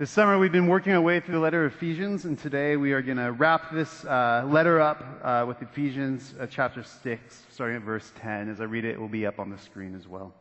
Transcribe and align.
This 0.00 0.10
summer, 0.10 0.38
we've 0.38 0.52
been 0.52 0.68
working 0.68 0.92
our 0.92 1.00
way 1.00 1.18
through 1.18 1.34
the 1.34 1.40
letter 1.40 1.64
of 1.64 1.74
Ephesians, 1.74 2.24
and 2.24 2.38
today 2.38 2.76
we 2.76 2.92
are 2.92 3.02
going 3.02 3.16
to 3.16 3.32
wrap 3.32 3.72
this 3.72 4.04
uh, 4.04 4.44
letter 4.46 4.80
up 4.80 5.02
uh, 5.24 5.44
with 5.44 5.60
Ephesians 5.60 6.36
uh, 6.38 6.46
chapter 6.48 6.84
6, 6.84 7.46
starting 7.50 7.74
at 7.74 7.82
verse 7.82 8.12
10. 8.20 8.48
As 8.48 8.60
I 8.60 8.64
read 8.64 8.84
it, 8.84 8.90
it 8.90 9.00
will 9.00 9.08
be 9.08 9.26
up 9.26 9.40
on 9.40 9.50
the 9.50 9.58
screen 9.58 9.96
as 9.96 10.06
well. 10.06 10.32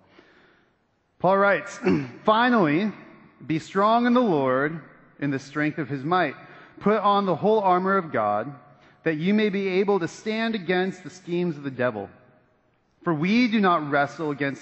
Paul 1.18 1.40
writes, 1.40 1.80
Finally, 2.24 2.92
be 3.48 3.58
strong 3.58 4.06
in 4.06 4.14
the 4.14 4.22
Lord 4.22 4.80
in 5.20 5.32
the 5.32 5.40
strength 5.40 5.80
of 5.80 5.90
his 5.90 6.04
might. 6.04 6.36
Put 6.80 7.00
on 7.00 7.26
the 7.26 7.36
whole 7.36 7.62
armor 7.62 7.98
of 7.98 8.12
God, 8.12 8.54
that 9.06 9.16
you 9.16 9.34
may 9.34 9.50
be 9.50 9.68
able 9.80 10.00
to 10.02 10.08
stand 10.08 10.54
against 10.54 11.04
the 11.04 11.10
schemes 11.10 11.58
of 11.58 11.64
the 11.64 11.72
devil. 11.72 12.12
For 13.04 13.12
we 13.12 13.48
do 13.48 13.60
not 13.60 13.90
wrestle 13.90 14.30
against 14.30 14.62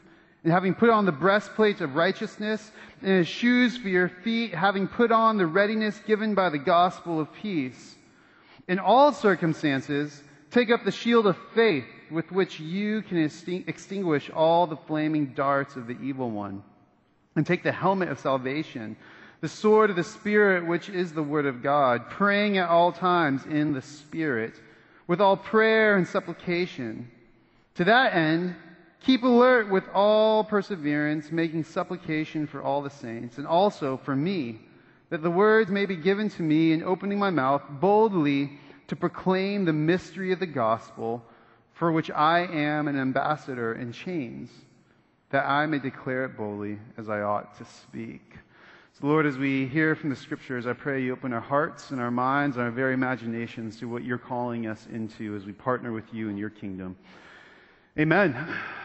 and 0.43 0.51
having 0.51 0.73
put 0.73 0.89
on 0.89 1.05
the 1.05 1.11
breastplate 1.11 1.81
of 1.81 1.95
righteousness, 1.95 2.71
and 3.01 3.09
his 3.09 3.27
shoes 3.27 3.77
for 3.77 3.89
your 3.89 4.09
feet, 4.09 4.53
having 4.53 4.87
put 4.87 5.11
on 5.11 5.37
the 5.37 5.45
readiness 5.45 5.99
given 6.07 6.33
by 6.33 6.49
the 6.49 6.57
gospel 6.57 7.19
of 7.19 7.31
peace. 7.33 7.95
In 8.67 8.79
all 8.79 9.11
circumstances, 9.13 10.23
take 10.49 10.71
up 10.71 10.83
the 10.83 10.91
shield 10.91 11.27
of 11.27 11.37
faith 11.53 11.85
with 12.09 12.31
which 12.31 12.59
you 12.59 13.01
can 13.03 13.17
extinguish 13.67 14.29
all 14.29 14.67
the 14.67 14.77
flaming 14.77 15.27
darts 15.27 15.75
of 15.75 15.87
the 15.87 15.97
evil 16.01 16.29
one. 16.29 16.63
And 17.35 17.47
take 17.47 17.63
the 17.63 17.71
helmet 17.71 18.09
of 18.09 18.19
salvation, 18.19 18.97
the 19.39 19.47
sword 19.47 19.89
of 19.89 19.95
the 19.95 20.03
Spirit, 20.03 20.65
which 20.65 20.89
is 20.89 21.13
the 21.13 21.23
word 21.23 21.45
of 21.45 21.63
God, 21.63 22.09
praying 22.09 22.57
at 22.57 22.69
all 22.69 22.91
times 22.91 23.45
in 23.45 23.73
the 23.73 23.81
Spirit, 23.81 24.59
with 25.07 25.21
all 25.21 25.37
prayer 25.37 25.95
and 25.95 26.07
supplication. 26.07 27.09
To 27.75 27.85
that 27.85 28.13
end, 28.13 28.55
Keep 29.03 29.23
alert 29.23 29.69
with 29.69 29.83
all 29.93 30.43
perseverance, 30.43 31.31
making 31.31 31.63
supplication 31.63 32.45
for 32.45 32.61
all 32.61 32.83
the 32.83 32.89
saints, 32.89 33.39
and 33.39 33.47
also 33.47 33.97
for 33.97 34.15
me, 34.15 34.59
that 35.09 35.23
the 35.23 35.31
words 35.31 35.71
may 35.71 35.87
be 35.87 35.95
given 35.95 36.29
to 36.29 36.43
me 36.43 36.71
in 36.71 36.83
opening 36.83 37.17
my 37.17 37.31
mouth 37.31 37.63
boldly 37.69 38.59
to 38.87 38.95
proclaim 38.95 39.65
the 39.65 39.73
mystery 39.73 40.31
of 40.31 40.39
the 40.39 40.45
gospel, 40.45 41.23
for 41.73 41.91
which 41.91 42.11
I 42.11 42.41
am 42.41 42.87
an 42.87 42.95
ambassador 42.95 43.73
in 43.73 43.91
chains, 43.91 44.51
that 45.31 45.47
I 45.47 45.65
may 45.65 45.79
declare 45.79 46.25
it 46.25 46.37
boldly 46.37 46.77
as 46.95 47.09
I 47.09 47.21
ought 47.21 47.57
to 47.57 47.65
speak. 47.65 48.35
So, 48.99 49.07
Lord, 49.07 49.25
as 49.25 49.37
we 49.37 49.65
hear 49.65 49.95
from 49.95 50.11
the 50.11 50.15
scriptures, 50.15 50.67
I 50.67 50.73
pray 50.73 51.01
you 51.01 51.13
open 51.13 51.33
our 51.33 51.39
hearts 51.39 51.89
and 51.89 51.99
our 51.99 52.11
minds 52.11 52.57
and 52.57 52.65
our 52.65 52.71
very 52.71 52.93
imaginations 52.93 53.79
to 53.79 53.89
what 53.89 54.03
you're 54.03 54.19
calling 54.19 54.67
us 54.67 54.85
into 54.93 55.35
as 55.35 55.45
we 55.45 55.53
partner 55.53 55.91
with 55.91 56.13
you 56.13 56.29
in 56.29 56.37
your 56.37 56.51
kingdom. 56.51 56.95
Amen. 57.97 58.35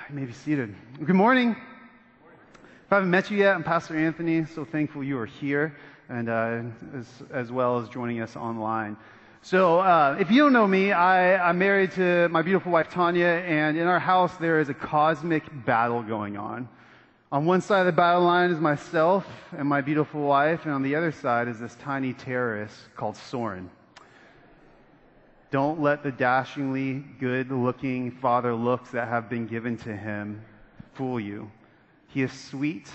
You 0.09 0.15
may 0.15 0.25
be 0.25 0.33
seated. 0.33 0.73
Good 1.05 1.17
morning. 1.17 1.51
If 1.51 2.93
I 2.93 2.97
haven't 2.97 3.11
met 3.11 3.29
you 3.29 3.39
yet, 3.39 3.57
I'm 3.57 3.65
Pastor 3.65 3.97
Anthony. 3.97 4.45
So 4.45 4.65
thankful 4.65 5.03
you 5.03 5.19
are 5.19 5.27
here 5.27 5.75
and 6.09 6.29
uh, 6.29 6.63
as, 6.97 7.07
as, 7.33 7.51
well 7.51 7.81
as 7.81 7.89
joining 7.89 8.21
us 8.21 8.37
online. 8.37 8.97
So, 9.43 9.81
uh, 9.81 10.17
if 10.21 10.31
you 10.31 10.45
don't 10.45 10.53
know 10.53 10.69
me, 10.69 10.93
I, 10.93 11.49
I'm 11.49 11.59
married 11.59 11.91
to 11.93 12.29
my 12.29 12.43
beautiful 12.43 12.71
wife 12.71 12.89
Tanya, 12.89 13.27
and 13.27 13.77
in 13.77 13.89
our 13.89 13.99
house 13.99 14.37
there 14.37 14.61
is 14.61 14.69
a 14.69 14.75
cosmic 14.75 15.43
battle 15.65 16.05
going 16.05 16.37
on. 16.37 16.69
On 17.33 17.45
one 17.45 17.61
side 17.61 17.81
of 17.81 17.87
the 17.87 17.93
battle 17.93 18.23
line 18.23 18.53
is 18.53 18.61
myself 18.61 19.27
and 19.59 19.69
my 19.69 19.81
beautiful 19.81 20.21
wife, 20.21 20.67
and 20.67 20.73
on 20.73 20.85
the 20.85 20.95
other 20.95 21.11
side 21.11 21.49
is 21.49 21.59
this 21.59 21.75
tiny 21.81 22.13
terrorist 22.13 22.77
called 22.95 23.17
Soren. 23.17 23.69
Don't 25.57 25.81
let 25.81 26.03
the 26.03 26.13
dashingly 26.13 27.03
good 27.19 27.51
looking 27.51 28.11
father 28.11 28.55
looks 28.55 28.91
that 28.91 29.09
have 29.09 29.31
been 29.31 29.47
given 29.47 29.79
to 29.79 29.97
him 29.97 30.45
fool 30.93 31.19
you. 31.19 31.51
He 32.09 32.21
is 32.21 32.31
sweet, 32.31 32.91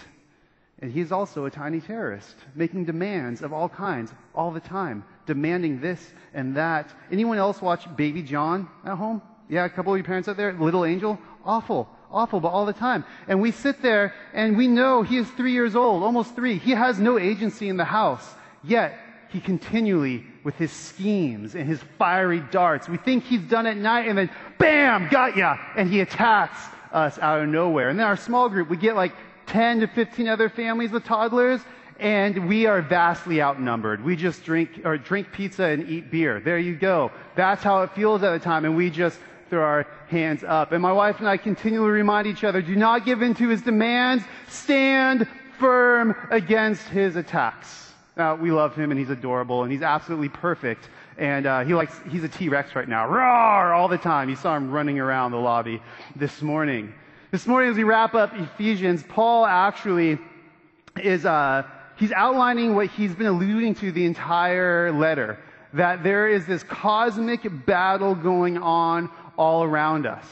and 0.78 0.92
he 0.92 1.02
is 1.02 1.12
also 1.12 1.46
a 1.46 1.50
tiny 1.50 1.82
terrorist, 1.82 2.36
making 2.54 2.86
demands 2.86 3.42
of 3.42 3.52
all 3.52 3.68
kinds 3.68 4.14
all 4.36 4.52
the 4.52 4.60
time, 4.60 5.04
demanding 5.26 5.82
this 5.82 6.14
and 6.36 6.56
that. 6.56 6.94
Anyone 7.12 7.40
else 7.40 7.64
watch 7.64 7.88
Baby 7.96 8.22
John 8.22 8.70
at 8.86 8.96
home? 8.96 9.24
Yeah, 9.50 9.66
a 9.66 9.70
couple 9.70 9.94
of 9.94 9.98
your 9.98 10.06
parents 10.06 10.30
out 10.30 10.38
there? 10.38 10.54
Little 10.54 10.86
Angel? 10.86 11.18
Awful, 11.44 11.90
awful, 12.12 12.40
but 12.40 12.50
all 12.50 12.68
the 12.68 12.74
time. 12.74 13.06
And 13.28 13.42
we 13.42 13.50
sit 13.50 13.82
there 13.82 14.14
and 14.36 14.56
we 14.56 14.68
know 14.68 15.02
he 15.02 15.18
is 15.18 15.28
three 15.32 15.54
years 15.54 15.76
old, 15.76 16.04
almost 16.04 16.36
three. 16.36 16.60
He 16.60 16.74
has 16.74 17.00
no 17.00 17.18
agency 17.18 17.70
in 17.70 17.78
the 17.78 17.86
house. 17.86 18.36
Yet, 18.64 19.00
he 19.30 19.40
continually, 19.40 20.28
with 20.44 20.56
his 20.56 20.72
schemes 20.72 21.56
and 21.56 21.68
his 21.68 21.80
fiery 21.98 22.40
darts, 22.52 22.90
we 22.90 22.98
think 22.98 23.24
he's 23.24 23.42
done 23.42 23.68
at 23.68 23.78
night 23.78 24.08
and 24.08 24.18
then 24.18 24.30
bam, 24.58 25.08
got 25.10 25.38
ya, 25.38 25.58
and 25.76 25.90
he 25.90 26.00
attacks 26.02 26.60
us 26.92 27.20
out 27.20 27.42
of 27.42 27.50
nowhere. 27.50 27.90
And 27.90 28.00
then 28.00 28.08
our 28.08 28.18
small 28.18 28.50
group, 28.50 28.70
we 28.70 28.78
get 28.78 28.96
like 28.96 29.14
10 29.48 29.82
to 29.82 29.88
15 29.88 30.28
other 30.28 30.50
families 30.50 30.92
with 30.92 31.04
toddlers, 31.04 31.62
and 32.00 32.48
we 32.48 32.66
are 32.66 32.82
vastly 32.82 33.42
outnumbered. 33.42 34.04
We 34.04 34.16
just 34.16 34.44
drink 34.44 34.82
or 34.84 34.98
drink 34.98 35.32
pizza 35.32 35.66
and 35.66 35.88
eat 35.88 36.10
beer. 36.10 36.40
There 36.40 36.58
you 36.58 36.76
go. 36.76 37.12
That's 37.36 37.62
how 37.62 37.84
it 37.84 37.92
feels 37.92 38.24
at 38.24 38.32
the 38.32 38.40
time, 38.40 38.66
and 38.66 38.76
we 38.76 38.90
just 38.90 39.20
throw 39.50 39.64
our 39.64 39.88
hands 40.08 40.44
up. 40.44 40.72
And 40.72 40.82
my 40.82 40.94
wife 40.94 41.20
and 41.20 41.28
I 41.28 41.38
continually 41.38 41.92
remind 41.92 42.26
each 42.26 42.44
other, 42.44 42.62
do 42.62 42.76
not 42.76 43.06
give 43.06 43.22
in 43.22 43.36
to 43.36 43.50
his 43.50 43.62
demands. 43.62 44.24
Stand 44.48 45.28
firm 45.60 46.16
against 46.32 46.88
his 46.88 47.16
attacks. 47.18 47.91
Uh, 48.18 48.38
we 48.40 48.52
love 48.52 48.76
him 48.76 48.92
and 48.92 49.00
he's 49.00 49.10
adorable 49.10 49.64
and 49.64 49.72
he's 49.72 49.82
absolutely 49.82 50.30
perfect. 50.30 50.90
And 51.18 51.46
uh, 51.46 51.64
he 51.64 51.74
likes, 51.74 51.96
he's 52.10 52.24
a 52.24 52.30
T 52.30 52.50
Rex 52.50 52.76
right 52.76 52.88
now. 52.88 53.08
Roar! 53.08 53.74
All 53.74 53.88
the 53.88 53.98
time. 53.98 54.30
You 54.30 54.36
saw 54.36 54.56
him 54.56 54.70
running 54.70 55.00
around 55.00 55.32
the 55.32 55.38
lobby 55.38 55.82
this 56.16 56.42
morning. 56.42 56.94
This 57.32 57.48
morning, 57.48 57.72
as 57.72 57.78
we 57.78 57.84
wrap 57.84 58.14
up 58.14 58.34
Ephesians, 58.36 59.04
Paul 59.08 59.46
actually 59.46 60.20
is, 61.02 61.26
uh, 61.26 61.64
he's 61.96 62.12
outlining 62.12 62.76
what 62.76 62.88
he's 62.88 63.16
been 63.16 63.28
alluding 63.28 63.76
to 63.76 63.92
the 63.94 64.06
entire 64.06 64.92
letter. 64.92 65.40
That 65.74 66.04
there 66.04 66.28
is 66.28 66.46
this 66.46 66.64
cosmic 66.64 67.66
battle 67.66 68.14
going 68.14 68.58
on 68.58 69.10
all 69.38 69.64
around 69.64 70.06
us. 70.06 70.26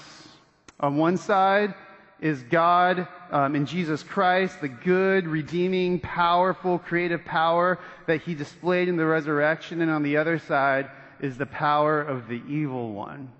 On 0.82 0.98
one 0.98 1.16
side 1.16 1.74
is 2.22 2.44
God 2.44 3.08
um, 3.32 3.56
in 3.56 3.66
Jesus 3.66 4.04
Christ, 4.04 4.62
the 4.62 4.68
good, 4.68 5.28
redeeming, 5.28 6.00
powerful, 6.00 6.80
creative 6.80 7.24
power 7.24 7.80
that 8.08 8.22
he 8.22 8.36
displayed 8.36 8.88
in 8.90 8.98
the 8.98 9.06
resurrection. 9.06 9.82
And 9.82 9.92
on 9.92 10.04
the 10.04 10.18
other 10.18 10.40
side 10.40 10.90
is 11.20 11.38
the 11.38 11.46
power 11.46 12.02
of 12.02 12.28
the 12.28 12.42
evil 12.48 12.94
one. 12.94 13.32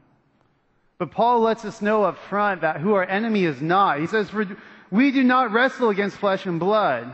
But 0.98 1.12
Paul 1.12 1.40
lets 1.40 1.66
us 1.66 1.82
know 1.82 2.04
up 2.04 2.18
front 2.18 2.62
that 2.62 2.82
who 2.82 2.94
our 2.94 3.06
enemy 3.06 3.46
is 3.46 3.62
not. 3.62 4.00
He 4.00 4.08
says, 4.08 4.30
For 4.30 4.46
we 4.92 5.12
do 5.12 5.24
not 5.24 5.52
wrestle 5.52 5.90
against 5.90 6.18
flesh 6.18 6.46
and 6.46 6.60
blood. 6.60 7.12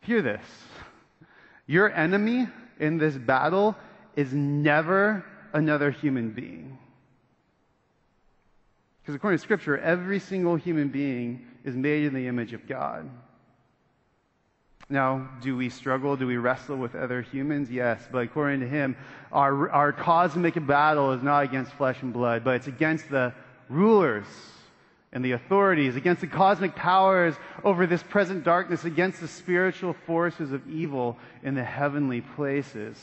Hear 0.00 0.20
this. 0.20 0.44
Your 1.66 1.90
enemy 1.90 2.48
in 2.78 2.98
this 2.98 3.14
battle 3.14 3.76
is 4.16 4.32
never 4.32 5.24
another 5.52 5.90
human 5.90 6.30
being. 6.30 6.78
Because 9.02 9.14
according 9.16 9.38
to 9.38 9.42
Scripture, 9.42 9.78
every 9.78 10.20
single 10.20 10.56
human 10.56 10.88
being 10.88 11.46
is 11.64 11.74
made 11.74 12.04
in 12.04 12.14
the 12.14 12.26
image 12.28 12.52
of 12.52 12.68
God. 12.68 13.10
Now, 14.88 15.28
do 15.40 15.56
we 15.56 15.70
struggle? 15.70 16.16
Do 16.16 16.26
we 16.26 16.36
wrestle 16.36 16.76
with 16.76 16.94
other 16.94 17.22
humans? 17.22 17.70
Yes. 17.70 18.06
But 18.12 18.18
according 18.18 18.60
to 18.60 18.68
him, 18.68 18.96
our, 19.32 19.70
our 19.70 19.92
cosmic 19.92 20.54
battle 20.66 21.12
is 21.12 21.22
not 21.22 21.44
against 21.44 21.72
flesh 21.72 22.02
and 22.02 22.12
blood, 22.12 22.44
but 22.44 22.56
it's 22.56 22.66
against 22.66 23.08
the 23.08 23.32
rulers 23.68 24.26
and 25.12 25.24
the 25.24 25.32
authorities, 25.32 25.96
against 25.96 26.20
the 26.20 26.26
cosmic 26.26 26.74
powers 26.74 27.34
over 27.64 27.86
this 27.86 28.02
present 28.02 28.44
darkness, 28.44 28.84
against 28.84 29.20
the 29.20 29.28
spiritual 29.28 29.94
forces 30.06 30.52
of 30.52 30.66
evil 30.68 31.18
in 31.42 31.54
the 31.54 31.64
heavenly 31.64 32.20
places. 32.20 33.02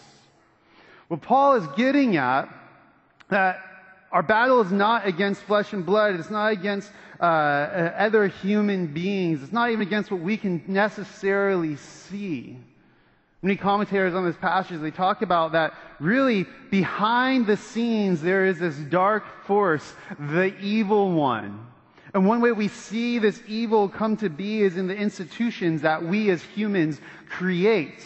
What 1.08 1.22
Paul 1.22 1.56
is 1.56 1.68
getting 1.76 2.18
at 2.18 2.50
that 3.30 3.69
our 4.12 4.24
battle 4.24 4.62
is 4.62 4.72
not 4.72 5.06
against 5.06 5.42
flesh 5.44 5.74
and 5.74 5.86
blood. 5.86 6.16
It's 6.16 6.30
not 6.30 6.52
against 6.52 6.92
uh, 7.20 7.24
uh, 7.24 7.94
other 7.98 8.28
human 8.28 8.88
beings. 8.88 9.44
It's 9.44 9.52
not 9.52 9.70
even 9.70 9.82
against 9.82 10.10
what 10.10 10.22
we 10.22 10.38
can 10.38 10.64
necessarily 10.68 11.76
see. 11.76 12.58
Many 13.42 13.56
commentators 13.56 14.16
on 14.16 14.26
this 14.26 14.36
passage, 14.36 14.82
they 14.82 14.92
talk 14.92 15.22
about 15.22 15.54
that 15.54 15.74
really 16.00 16.46
behind 16.72 17.48
the 17.48 17.56
scenes 17.56 18.22
there 18.22 18.46
is 18.46 18.60
this 18.60 18.76
dark 18.76 19.24
force, 19.46 19.94
the 20.18 20.58
evil 20.60 21.12
one. 21.12 21.68
And 22.14 22.28
one 22.28 22.42
way 22.42 22.52
we 22.52 22.68
see 22.68 23.20
this 23.20 23.42
evil 23.48 23.88
come 23.88 24.18
to 24.18 24.30
be 24.30 24.62
is 24.62 24.78
in 24.78 24.88
the 24.88 24.96
institutions 24.96 25.84
that 25.84 26.04
we 26.04 26.32
as 26.32 26.42
humans 26.42 27.00
create. 27.30 28.04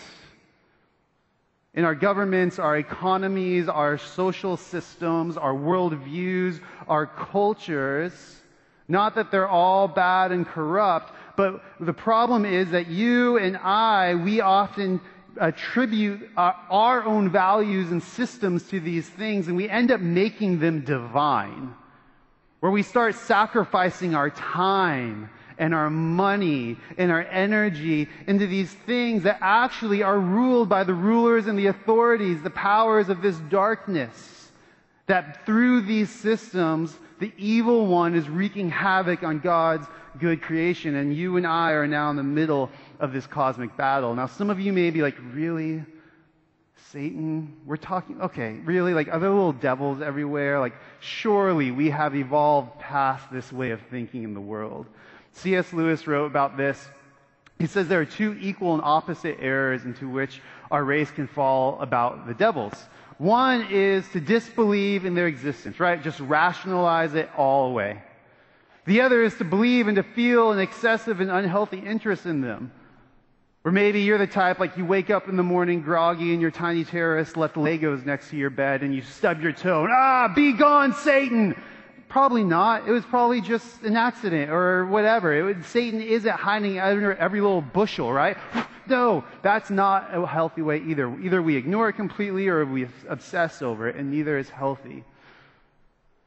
In 1.74 1.86
our 1.86 1.96
governments, 1.96 2.60
our 2.60 2.78
economies, 2.78 3.68
our 3.68 3.98
social 3.98 4.58
systems, 4.58 5.38
our 5.38 5.54
worldviews, 5.54 6.60
our 6.88 7.08
cultures. 7.08 8.42
Not 8.88 9.16
that 9.16 9.32
they're 9.32 9.48
all 9.48 9.88
bad 9.88 10.32
and 10.32 10.46
corrupt, 10.46 11.14
but 11.36 11.64
the 11.80 11.94
problem 11.94 12.46
is 12.46 12.72
that 12.72 12.88
you 12.88 13.38
and 13.38 13.58
I, 13.58 14.16
we 14.16 14.42
often 14.42 15.02
attribute 15.40 16.30
our, 16.38 16.56
our 16.70 17.04
own 17.04 17.32
values 17.32 17.92
and 17.92 18.04
systems 18.04 18.64
to 18.70 18.80
these 18.80 19.10
things, 19.10 19.48
and 19.48 19.58
we 19.58 19.68
end 19.68 19.92
up 19.92 20.00
making 20.00 20.60
them 20.60 20.82
divine. 20.82 21.74
Where 22.60 22.72
we 22.72 22.84
start 22.84 23.16
sacrificing 23.16 24.14
our 24.14 24.30
time 24.30 25.30
and 25.58 25.74
our 25.74 25.90
money 25.90 26.78
and 26.98 27.12
our 27.12 27.24
energy 27.24 28.08
into 28.28 28.48
these 28.48 28.72
things 28.86 29.24
that 29.24 29.38
actually 29.42 30.04
are 30.04 30.20
ruled 30.20 30.70
by 30.70 30.84
the 30.84 30.94
rulers 30.94 31.48
and 31.48 31.58
the 31.58 31.68
authorities, 31.68 32.42
the 32.42 32.50
powers 32.50 33.10
of 33.10 33.22
this 33.22 33.38
darkness. 33.50 34.52
That 35.08 35.46
through 35.46 35.82
these 35.82 36.10
systems, 36.10 36.98
the 37.20 37.32
evil 37.38 37.88
one 37.88 38.16
is 38.16 38.30
wreaking 38.30 38.70
havoc 38.70 39.24
on 39.24 39.40
God's 39.40 39.88
good 40.20 40.42
creation, 40.42 40.96
and 40.96 41.16
you 41.16 41.38
and 41.38 41.48
I 41.48 41.72
are 41.72 41.88
now 41.88 42.10
in 42.10 42.16
the 42.16 42.24
middle 42.24 42.70
of 43.00 43.14
this 43.14 43.26
cosmic 43.26 43.76
battle. 43.76 44.14
Now, 44.16 44.28
some 44.28 44.50
of 44.50 44.60
you 44.60 44.72
may 44.72 44.90
be 44.92 45.02
like, 45.02 45.16
really? 45.34 45.84
Satan? 46.92 47.58
We're 47.66 47.78
talking, 47.78 48.22
okay, 48.22 48.60
really? 48.64 48.94
Like, 48.94 49.08
are 49.08 49.20
there 49.20 49.30
little 49.30 49.54
devils 49.54 50.02
everywhere? 50.02 50.60
Like, 50.60 50.74
surely 51.00 51.72
we 51.72 51.90
have 51.90 52.16
evolved 52.16 52.80
past 52.80 53.32
this 53.32 53.52
way 53.52 53.72
of 53.72 53.82
thinking 53.90 54.24
in 54.24 54.34
the 54.34 54.42
world. 54.42 54.86
C.S. 55.34 55.74
Lewis 55.74 56.08
wrote 56.08 56.26
about 56.26 56.58
this. 56.58 56.88
He 57.60 57.68
says 57.68 57.88
there 57.88 58.02
are 58.02 58.06
two 58.06 58.38
equal 58.40 58.74
and 58.74 58.84
opposite 58.84 59.38
errors 59.40 59.86
into 59.86 60.10
which 60.10 60.42
our 60.72 60.84
race 60.84 61.12
can 61.12 61.28
fall 61.28 61.80
about 61.82 62.28
the 62.28 62.34
devils. 62.34 62.74
One 63.18 63.68
is 63.70 64.08
to 64.10 64.20
disbelieve 64.20 65.06
in 65.06 65.14
their 65.14 65.28
existence, 65.28 65.80
right? 65.80 66.02
Just 66.02 66.20
rationalize 66.20 67.14
it 67.14 67.30
all 67.38 67.70
away. 67.70 68.02
The 68.86 69.02
other 69.02 69.24
is 69.24 69.38
to 69.38 69.44
believe 69.44 69.88
and 69.88 69.96
to 69.96 70.04
feel 70.04 70.52
an 70.52 70.60
excessive 70.60 71.22
and 71.22 71.32
unhealthy 71.32 71.80
interest 71.80 72.26
in 72.26 72.42
them. 72.42 72.72
Or 73.64 73.72
maybe 73.72 74.02
you're 74.02 74.18
the 74.18 74.28
type 74.28 74.60
like 74.60 74.76
you 74.76 74.86
wake 74.86 75.10
up 75.10 75.30
in 75.30 75.38
the 75.38 75.44
morning 75.44 75.82
groggy 75.82 76.34
in 76.34 76.42
your 76.42 76.52
tiny 76.52 76.84
terrace, 76.84 77.38
left 77.38 77.56
Legos 77.56 78.06
next 78.06 78.30
to 78.32 78.36
your 78.36 78.50
bed, 78.50 78.84
and 78.84 78.94
you 78.94 79.02
stub 79.02 79.42
your 79.42 79.54
toe. 79.54 79.86
And, 79.86 79.94
ah, 79.94 80.34
be 80.36 80.52
gone, 80.52 80.94
Satan! 80.94 81.56
Probably 82.14 82.44
not. 82.44 82.88
It 82.88 82.92
was 82.92 83.04
probably 83.04 83.42
just 83.42 83.82
an 83.82 83.98
accident 83.98 84.52
or 84.52 84.86
whatever. 84.86 85.44
Was, 85.46 85.66
Satan 85.66 86.00
isn't 86.00 86.30
hiding 86.32 86.80
under 86.80 87.16
every 87.16 87.42
little 87.42 87.62
bushel, 87.62 88.14
right? 88.14 88.38
No, 88.86 89.24
that's 89.42 89.70
not 89.70 90.14
a 90.14 90.28
healthy 90.28 90.62
way 90.62 90.84
either. 90.86 91.10
Either 91.22 91.42
we 91.42 91.56
ignore 91.56 91.88
it 91.88 91.94
completely 91.94 92.50
or 92.50 92.66
we 92.66 92.86
obsess 93.08 93.62
over 93.62 93.88
it, 93.88 93.96
and 93.96 94.12
neither 94.12 94.38
is 94.38 94.50
healthy. 94.50 95.06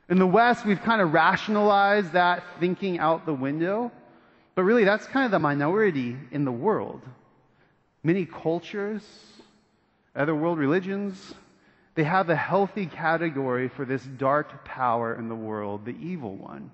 In 0.08 0.18
the 0.18 0.26
West, 0.26 0.64
we've 0.64 0.80
kind 0.80 1.02
of 1.02 1.12
rationalized 1.12 2.12
that 2.12 2.42
thinking 2.58 2.98
out 2.98 3.26
the 3.26 3.34
window, 3.34 3.92
but 4.54 4.62
really 4.62 4.84
that's 4.84 5.06
kind 5.06 5.26
of 5.26 5.32
the 5.32 5.38
minority 5.38 6.16
in 6.32 6.46
the 6.46 6.50
world. 6.50 7.02
Many 8.02 8.24
cultures, 8.24 9.02
other 10.16 10.34
world 10.34 10.56
religions, 10.56 11.34
they 11.96 12.04
have 12.04 12.30
a 12.30 12.36
healthy 12.36 12.86
category 12.86 13.68
for 13.68 13.84
this 13.84 14.04
dark 14.04 14.64
power 14.64 15.14
in 15.14 15.28
the 15.28 15.34
world, 15.34 15.84
the 15.84 15.96
evil 16.00 16.36
one. 16.36 16.70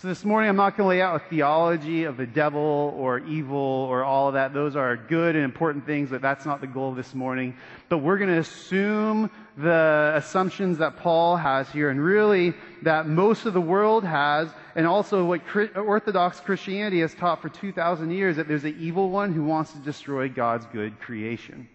So 0.00 0.06
this 0.06 0.24
morning, 0.24 0.48
I'm 0.48 0.54
not 0.54 0.76
going 0.76 0.84
to 0.84 0.88
lay 0.90 1.02
out 1.02 1.16
a 1.16 1.28
theology 1.28 2.04
of 2.04 2.16
the 2.16 2.24
devil 2.24 2.94
or 2.96 3.18
evil 3.18 3.58
or 3.58 4.04
all 4.04 4.28
of 4.28 4.34
that. 4.34 4.54
Those 4.54 4.76
are 4.76 4.96
good 4.96 5.34
and 5.34 5.44
important 5.44 5.86
things, 5.86 6.10
but 6.10 6.22
that's 6.22 6.46
not 6.46 6.60
the 6.60 6.68
goal 6.68 6.94
this 6.94 7.16
morning. 7.16 7.56
But 7.88 7.98
we're 7.98 8.18
going 8.18 8.30
to 8.30 8.38
assume 8.38 9.28
the 9.56 10.12
assumptions 10.14 10.78
that 10.78 10.98
Paul 10.98 11.36
has 11.36 11.68
here 11.70 11.90
and 11.90 12.00
really 12.00 12.54
that 12.82 13.08
most 13.08 13.44
of 13.44 13.54
the 13.54 13.60
world 13.60 14.04
has 14.04 14.48
and 14.76 14.86
also 14.86 15.24
what 15.24 15.40
Orthodox 15.74 16.38
Christianity 16.38 17.00
has 17.00 17.12
taught 17.16 17.42
for 17.42 17.48
2,000 17.48 18.12
years 18.12 18.36
that 18.36 18.46
there's 18.46 18.62
an 18.62 18.76
evil 18.78 19.10
one 19.10 19.32
who 19.32 19.42
wants 19.42 19.72
to 19.72 19.78
destroy 19.78 20.28
God's 20.28 20.66
good 20.66 21.00
creation. 21.00 21.68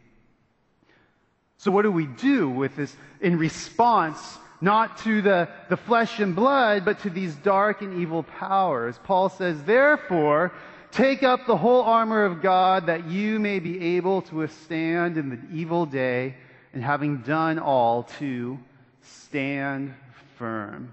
So 1.64 1.72
what 1.72 1.84
do 1.84 1.92
we 1.94 2.08
do 2.08 2.50
with 2.50 2.76
this 2.76 2.94
in 3.22 3.38
response 3.38 4.20
not 4.60 4.98
to 4.98 5.22
the, 5.22 5.48
the 5.70 5.78
flesh 5.78 6.20
and 6.20 6.36
blood, 6.36 6.84
but 6.84 7.00
to 7.00 7.10
these 7.10 7.34
dark 7.36 7.82
and 7.82 8.02
evil 8.02 8.24
powers? 8.24 9.00
Paul 9.06 9.30
says, 9.30 9.64
therefore, 9.64 10.52
take 10.92 11.24
up 11.24 11.48
the 11.48 11.56
whole 11.56 11.84
armor 11.84 12.26
of 12.26 12.42
God 12.42 12.88
that 12.88 13.08
you 13.08 13.40
may 13.40 13.60
be 13.60 13.96
able 13.96 14.24
to 14.24 14.36
withstand 14.36 15.18
in 15.18 15.30
the 15.30 15.40
evil 15.58 15.86
day 15.86 16.36
and 16.74 16.84
having 16.84 17.20
done 17.20 17.60
all 17.60 18.04
to 18.20 18.60
stand 19.02 19.94
firm. 20.38 20.92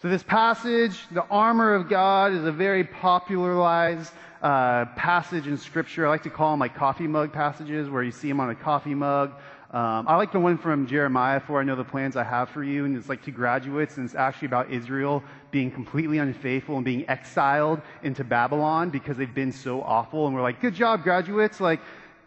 So 0.00 0.08
this 0.08 0.22
passage, 0.22 0.98
the 1.10 1.26
armor 1.26 1.74
of 1.74 1.90
God, 1.90 2.32
is 2.32 2.44
a 2.44 2.52
very 2.52 2.84
popularized 2.84 4.12
uh, 4.42 4.86
passage 4.96 5.46
in 5.46 5.58
Scripture. 5.58 6.06
I 6.06 6.10
like 6.10 6.22
to 6.22 6.30
call 6.30 6.52
them 6.52 6.60
like 6.60 6.74
coffee 6.74 7.06
mug 7.06 7.32
passages, 7.32 7.90
where 7.90 8.02
you 8.02 8.12
see 8.12 8.28
them 8.28 8.40
on 8.40 8.48
a 8.48 8.54
coffee 8.54 8.94
mug 8.94 9.32
um, 9.74 10.06
I 10.06 10.14
like 10.14 10.30
the 10.30 10.38
one 10.38 10.56
from 10.56 10.86
Jeremiah, 10.86 11.40
for 11.40 11.60
I 11.60 11.64
know 11.64 11.74
the 11.74 11.82
plans 11.82 12.14
I 12.14 12.22
have 12.22 12.48
for 12.50 12.62
you, 12.62 12.84
and 12.84 12.96
it's 12.96 13.08
like 13.08 13.24
to 13.24 13.32
graduates, 13.32 13.96
and 13.96 14.06
it's 14.06 14.14
actually 14.14 14.46
about 14.46 14.70
Israel 14.70 15.20
being 15.50 15.68
completely 15.68 16.18
unfaithful 16.18 16.76
and 16.76 16.84
being 16.84 17.04
exiled 17.08 17.80
into 18.04 18.22
Babylon 18.22 18.90
because 18.90 19.16
they've 19.16 19.34
been 19.34 19.50
so 19.50 19.82
awful. 19.82 20.26
And 20.26 20.34
we're 20.34 20.42
like, 20.42 20.60
good 20.60 20.76
job, 20.76 21.02
graduates. 21.02 21.60
Like, 21.60 21.80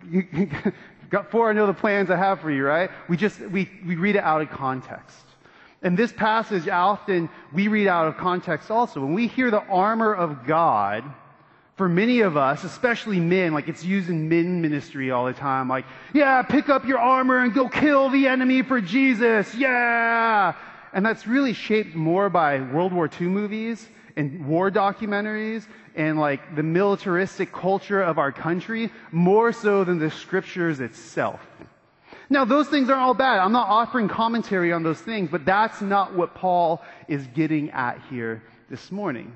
got 1.09 1.31
for 1.31 1.49
I 1.49 1.53
know 1.53 1.67
the 1.67 1.73
plans 1.73 2.11
I 2.11 2.17
have 2.17 2.41
for 2.41 2.51
you, 2.51 2.65
right? 2.65 2.89
We 3.07 3.15
just, 3.15 3.39
we, 3.39 3.71
we 3.85 3.95
read 3.95 4.17
it 4.17 4.23
out 4.25 4.41
of 4.41 4.49
context. 4.49 5.23
And 5.81 5.97
this 5.97 6.11
passage 6.11 6.67
often 6.67 7.29
we 7.53 7.69
read 7.69 7.87
out 7.87 8.07
of 8.07 8.17
context 8.17 8.69
also. 8.69 8.99
When 8.99 9.13
we 9.13 9.27
hear 9.27 9.51
the 9.51 9.63
armor 9.67 10.13
of 10.13 10.45
God, 10.45 11.05
for 11.77 11.87
many 11.87 12.21
of 12.21 12.35
us, 12.35 12.63
especially 12.63 13.19
men, 13.19 13.53
like 13.53 13.67
it's 13.67 13.83
used 13.83 14.09
in 14.09 14.27
men 14.27 14.61
ministry 14.61 15.11
all 15.11 15.25
the 15.25 15.33
time. 15.33 15.69
Like, 15.69 15.85
yeah, 16.11 16.41
pick 16.41 16.69
up 16.69 16.85
your 16.85 16.97
armor 16.97 17.37
and 17.37 17.53
go 17.53 17.69
kill 17.69 18.09
the 18.09 18.27
enemy 18.27 18.63
for 18.63 18.81
Jesus. 18.81 19.53
Yeah. 19.53 20.55
And 20.91 21.05
that's 21.05 21.27
really 21.27 21.53
shaped 21.53 21.95
more 21.95 22.29
by 22.29 22.59
World 22.61 22.91
War 22.91 23.07
II 23.21 23.27
movies 23.27 23.87
and 24.15 24.47
war 24.47 24.71
documentaries 24.71 25.67
and 25.95 26.19
like 26.19 26.55
the 26.55 26.63
militaristic 26.63 27.51
culture 27.51 28.01
of 28.01 28.17
our 28.17 28.31
country 28.31 28.91
more 29.11 29.51
so 29.51 29.83
than 29.83 29.99
the 29.99 30.09
scriptures 30.09 30.79
itself. 30.79 31.39
Now, 32.27 32.43
those 32.43 32.67
things 32.67 32.89
aren't 32.89 33.03
all 33.03 33.13
bad. 33.13 33.37
I'm 33.39 33.51
not 33.51 33.69
offering 33.69 34.07
commentary 34.07 34.73
on 34.73 34.81
those 34.81 34.99
things, 34.99 35.29
but 35.29 35.45
that's 35.45 35.79
not 35.79 36.15
what 36.15 36.33
Paul 36.33 36.83
is 37.07 37.25
getting 37.27 37.69
at 37.69 38.01
here 38.09 38.41
this 38.67 38.91
morning. 38.91 39.31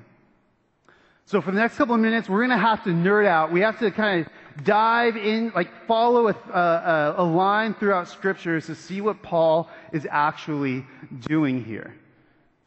So 1.26 1.40
for 1.40 1.50
the 1.50 1.58
next 1.58 1.76
couple 1.76 1.94
of 1.94 2.00
minutes, 2.00 2.28
we're 2.28 2.46
going 2.46 2.50
to 2.50 2.56
have 2.56 2.84
to 2.84 2.90
nerd 2.90 3.26
out. 3.26 3.52
We 3.52 3.60
have 3.60 3.78
to 3.78 3.90
kind 3.90 4.26
of 4.26 4.64
dive 4.64 5.16
in, 5.16 5.52
like 5.54 5.70
follow 5.86 6.28
a, 6.28 6.32
a, 6.32 7.14
a 7.18 7.24
line 7.24 7.74
throughout 7.74 8.08
scriptures 8.08 8.66
to 8.66 8.74
see 8.74 9.00
what 9.00 9.22
Paul 9.22 9.70
is 9.92 10.06
actually 10.10 10.84
doing 11.20 11.64
here. 11.64 11.94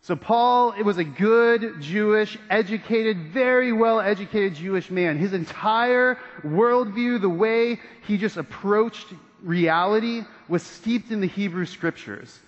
So 0.01 0.15
Paul, 0.15 0.73
it 0.73 0.83
was 0.83 0.99
a 0.99 1.03
good 1.03 1.81
Jewish, 1.81 2.37
educated, 2.49 3.29
very 3.29 3.71
well 3.71 3.99
educated 3.99 4.53
Jewish 4.53 4.91
man. 4.91 5.17
His 5.17 5.33
entire 5.33 6.19
worldview, 6.43 7.19
the 7.19 7.29
way 7.29 7.79
he 8.05 8.17
just 8.17 8.37
approached 8.37 9.07
reality 9.41 10.23
was 10.47 10.61
steeped 10.61 11.11
in 11.11 11.21
the 11.21 11.27
Hebrew 11.27 11.65
scriptures. 11.65 12.39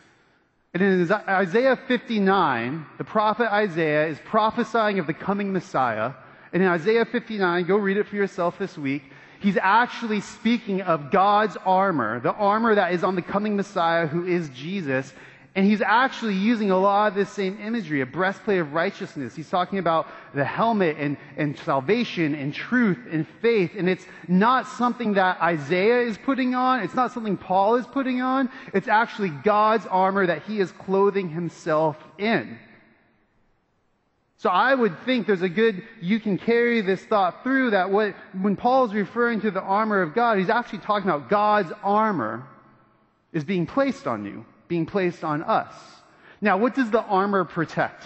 And 0.74 0.84
in 0.84 1.12
Isaiah 1.12 1.80
59, 1.88 2.86
the 2.98 3.04
prophet 3.04 3.52
Isaiah 3.52 4.08
is 4.08 4.20
prophesying 4.26 5.00
of 5.00 5.08
the 5.08 5.14
coming 5.14 5.54
Messiah. 5.54 6.14
And 6.54 6.62
in 6.62 6.70
Isaiah 6.70 7.06
59, 7.06 7.66
go 7.66 7.78
read 7.78 7.98
it 7.98 8.08
for 8.08 8.16
yourself 8.16 8.60
this 8.60 8.78
week, 8.78 9.04
he's 9.40 9.58
actually 9.58 10.22
speaking 10.22 10.82
of 10.82 11.12
God's 11.12 11.58
armor, 11.66 12.20
the 12.20 12.34
armor 12.34 12.76
that 12.76 12.94
is 12.94 13.04
on 13.04 13.16
the 13.16 13.22
coming 13.22 13.56
Messiah 13.56 14.08
who 14.08 14.26
is 14.26 14.50
Jesus. 14.50 15.14
And 15.58 15.66
he's 15.66 15.82
actually 15.82 16.36
using 16.36 16.70
a 16.70 16.78
lot 16.78 17.08
of 17.08 17.16
this 17.16 17.32
same 17.32 17.60
imagery, 17.60 18.02
a 18.02 18.06
breastplate 18.06 18.60
of 18.60 18.74
righteousness. 18.74 19.36
He's 19.36 19.50
talking 19.50 19.80
about 19.80 20.08
the 20.36 20.46
helmet 20.46 20.98
and, 21.00 21.18
and 21.36 21.58
salvation 21.58 22.36
and 22.36 22.54
truth 22.54 23.00
and 23.10 23.28
faith. 23.42 23.72
And 23.76 23.90
it's 23.90 24.06
not 24.28 24.68
something 24.68 25.14
that 25.14 25.42
Isaiah 25.42 26.02
is 26.02 26.16
putting 26.16 26.54
on. 26.54 26.82
It's 26.82 26.94
not 26.94 27.12
something 27.12 27.38
Paul 27.38 27.78
is 27.78 27.88
putting 27.88 28.22
on. 28.22 28.52
It's 28.72 28.88
actually 28.88 29.30
God's 29.30 29.88
armor 29.88 30.28
that 30.28 30.44
he 30.44 30.60
is 30.60 30.72
clothing 30.74 31.28
himself 31.28 31.98
in. 32.20 32.60
So 34.38 34.52
I 34.52 34.76
would 34.76 34.96
think 35.06 35.26
there's 35.26 35.42
a 35.42 35.50
good, 35.50 35.82
you 36.00 36.20
can 36.20 36.38
carry 36.38 36.82
this 36.82 37.02
thought 37.02 37.42
through 37.42 37.72
that 37.72 37.90
what, 37.90 38.14
when 38.40 38.58
Paul 38.58 38.86
is 38.86 38.94
referring 38.94 39.42
to 39.42 39.50
the 39.50 39.62
armor 39.62 40.04
of 40.04 40.14
God, 40.14 40.38
he's 40.38 40.52
actually 40.52 40.80
talking 40.80 41.10
about 41.10 41.32
God's 41.32 41.72
armor 41.82 42.48
is 43.34 43.44
being 43.44 43.66
placed 43.66 44.06
on 44.06 44.24
you 44.24 44.46
being 44.68 44.86
placed 44.86 45.24
on 45.24 45.44
us. 45.44 45.74
Now, 46.42 46.58
what 46.58 46.76
does 46.76 46.92
the 46.92 47.02
armor 47.02 47.46
protect? 47.46 48.04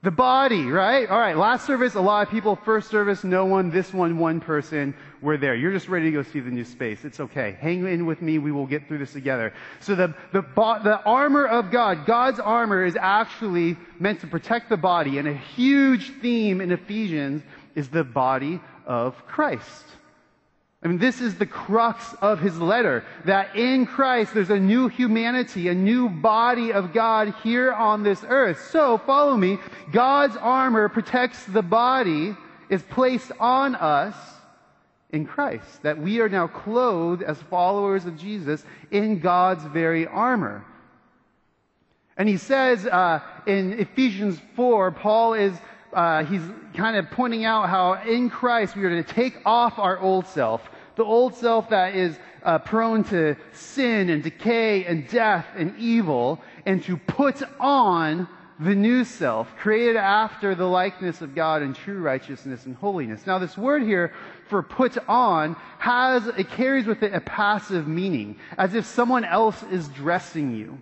The 0.00 0.12
body, 0.12 0.64
right? 0.64 1.10
All 1.10 1.18
right, 1.18 1.36
last 1.36 1.66
service, 1.66 1.96
a 1.96 2.00
lot 2.00 2.24
of 2.24 2.30
people. 2.30 2.54
First 2.54 2.88
service, 2.88 3.24
no 3.24 3.46
one. 3.46 3.70
This 3.70 3.92
one, 3.92 4.16
one 4.18 4.40
person. 4.40 4.94
We're 5.20 5.38
there. 5.38 5.56
You're 5.56 5.72
just 5.72 5.88
ready 5.88 6.04
to 6.04 6.12
go 6.12 6.22
see 6.22 6.38
the 6.38 6.52
new 6.52 6.64
space. 6.64 7.04
It's 7.04 7.18
okay. 7.18 7.58
Hang 7.60 7.84
in 7.84 8.06
with 8.06 8.22
me. 8.22 8.38
We 8.38 8.52
will 8.52 8.66
get 8.66 8.86
through 8.86 8.98
this 8.98 9.12
together. 9.12 9.52
So 9.80 9.96
the, 9.96 10.14
the, 10.32 10.42
the 10.84 11.00
armor 11.04 11.48
of 11.48 11.72
God, 11.72 12.06
God's 12.06 12.38
armor 12.38 12.84
is 12.84 12.96
actually 12.98 13.76
meant 13.98 14.20
to 14.20 14.28
protect 14.28 14.68
the 14.68 14.76
body. 14.76 15.18
And 15.18 15.26
a 15.26 15.34
huge 15.34 16.12
theme 16.20 16.60
in 16.60 16.70
Ephesians 16.70 17.42
is 17.74 17.88
the 17.88 18.04
body 18.04 18.60
of 18.86 19.26
Christ. 19.26 19.84
I 20.82 20.86
mean, 20.86 20.98
this 20.98 21.20
is 21.20 21.34
the 21.34 21.46
crux 21.46 22.14
of 22.22 22.38
his 22.38 22.58
letter 22.60 23.04
that 23.24 23.56
in 23.56 23.84
Christ 23.84 24.32
there's 24.32 24.50
a 24.50 24.60
new 24.60 24.86
humanity, 24.86 25.68
a 25.68 25.74
new 25.74 26.08
body 26.08 26.72
of 26.72 26.92
God 26.92 27.34
here 27.42 27.72
on 27.72 28.04
this 28.04 28.24
earth. 28.28 28.68
So, 28.70 28.98
follow 28.98 29.36
me. 29.36 29.58
God's 29.90 30.36
armor 30.36 30.88
protects 30.88 31.44
the 31.46 31.62
body, 31.62 32.36
is 32.70 32.82
placed 32.82 33.32
on 33.40 33.74
us 33.74 34.14
in 35.10 35.26
Christ. 35.26 35.82
That 35.82 35.98
we 35.98 36.20
are 36.20 36.28
now 36.28 36.46
clothed 36.46 37.22
as 37.22 37.42
followers 37.42 38.04
of 38.04 38.16
Jesus 38.16 38.64
in 38.92 39.18
God's 39.18 39.64
very 39.64 40.06
armor. 40.06 40.64
And 42.16 42.28
he 42.28 42.36
says 42.36 42.86
uh, 42.86 43.20
in 43.46 43.80
Ephesians 43.80 44.40
4, 44.54 44.92
Paul 44.92 45.34
is 45.34 45.54
uh, 45.92 46.24
he's 46.24 46.42
kind 46.74 46.96
of 46.96 47.10
pointing 47.10 47.44
out 47.44 47.68
how 47.68 47.94
in 47.94 48.30
Christ 48.30 48.76
we 48.76 48.84
are 48.84 49.02
to 49.02 49.02
take 49.02 49.38
off 49.44 49.78
our 49.78 49.98
old 49.98 50.26
self, 50.26 50.68
the 50.96 51.04
old 51.04 51.34
self 51.34 51.70
that 51.70 51.94
is 51.94 52.18
uh, 52.42 52.58
prone 52.58 53.04
to 53.04 53.36
sin 53.52 54.10
and 54.10 54.22
decay 54.22 54.84
and 54.84 55.08
death 55.08 55.46
and 55.56 55.76
evil, 55.78 56.40
and 56.66 56.82
to 56.84 56.96
put 56.96 57.42
on 57.58 58.28
the 58.60 58.74
new 58.74 59.04
self, 59.04 59.54
created 59.56 59.96
after 59.96 60.54
the 60.54 60.66
likeness 60.66 61.20
of 61.20 61.34
God 61.34 61.62
in 61.62 61.74
true 61.74 62.00
righteousness 62.00 62.66
and 62.66 62.74
holiness. 62.74 63.24
Now, 63.26 63.38
this 63.38 63.56
word 63.56 63.82
here 63.82 64.12
for 64.48 64.62
put 64.62 64.98
on 65.08 65.54
has, 65.78 66.26
it 66.26 66.50
carries 66.50 66.86
with 66.86 67.02
it 67.04 67.14
a 67.14 67.20
passive 67.20 67.86
meaning, 67.86 68.36
as 68.56 68.74
if 68.74 68.84
someone 68.84 69.24
else 69.24 69.62
is 69.64 69.86
dressing 69.88 70.56
you. 70.56 70.78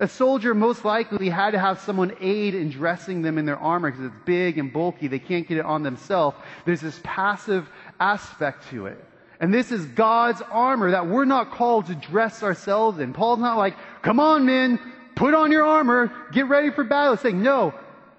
A 0.00 0.08
soldier 0.08 0.54
most 0.54 0.84
likely 0.84 1.28
had 1.28 1.52
to 1.52 1.58
have 1.58 1.80
someone 1.80 2.16
aid 2.20 2.54
in 2.54 2.70
dressing 2.70 3.22
them 3.22 3.38
in 3.38 3.46
their 3.46 3.58
armor 3.58 3.90
because 3.90 4.06
it's 4.06 4.24
big 4.24 4.58
and 4.58 4.72
bulky. 4.72 5.06
They 5.06 5.18
can't 5.18 5.46
get 5.46 5.58
it 5.58 5.64
on 5.64 5.82
themselves. 5.82 6.36
There's 6.64 6.80
this 6.80 7.00
passive 7.04 7.68
aspect 8.00 8.68
to 8.70 8.86
it. 8.86 9.04
And 9.40 9.52
this 9.52 9.72
is 9.72 9.84
God's 9.86 10.42
armor 10.50 10.92
that 10.92 11.06
we're 11.06 11.24
not 11.24 11.50
called 11.52 11.86
to 11.86 11.94
dress 11.94 12.42
ourselves 12.42 12.98
in. 12.98 13.12
Paul's 13.12 13.40
not 13.40 13.56
like, 13.56 13.76
come 14.02 14.18
on, 14.18 14.46
men, 14.46 14.80
put 15.14 15.34
on 15.34 15.52
your 15.52 15.64
armor, 15.64 16.12
get 16.32 16.48
ready 16.48 16.70
for 16.70 16.84
battle. 16.84 17.14
He's 17.14 17.22
saying, 17.22 17.42
no, 17.42 17.74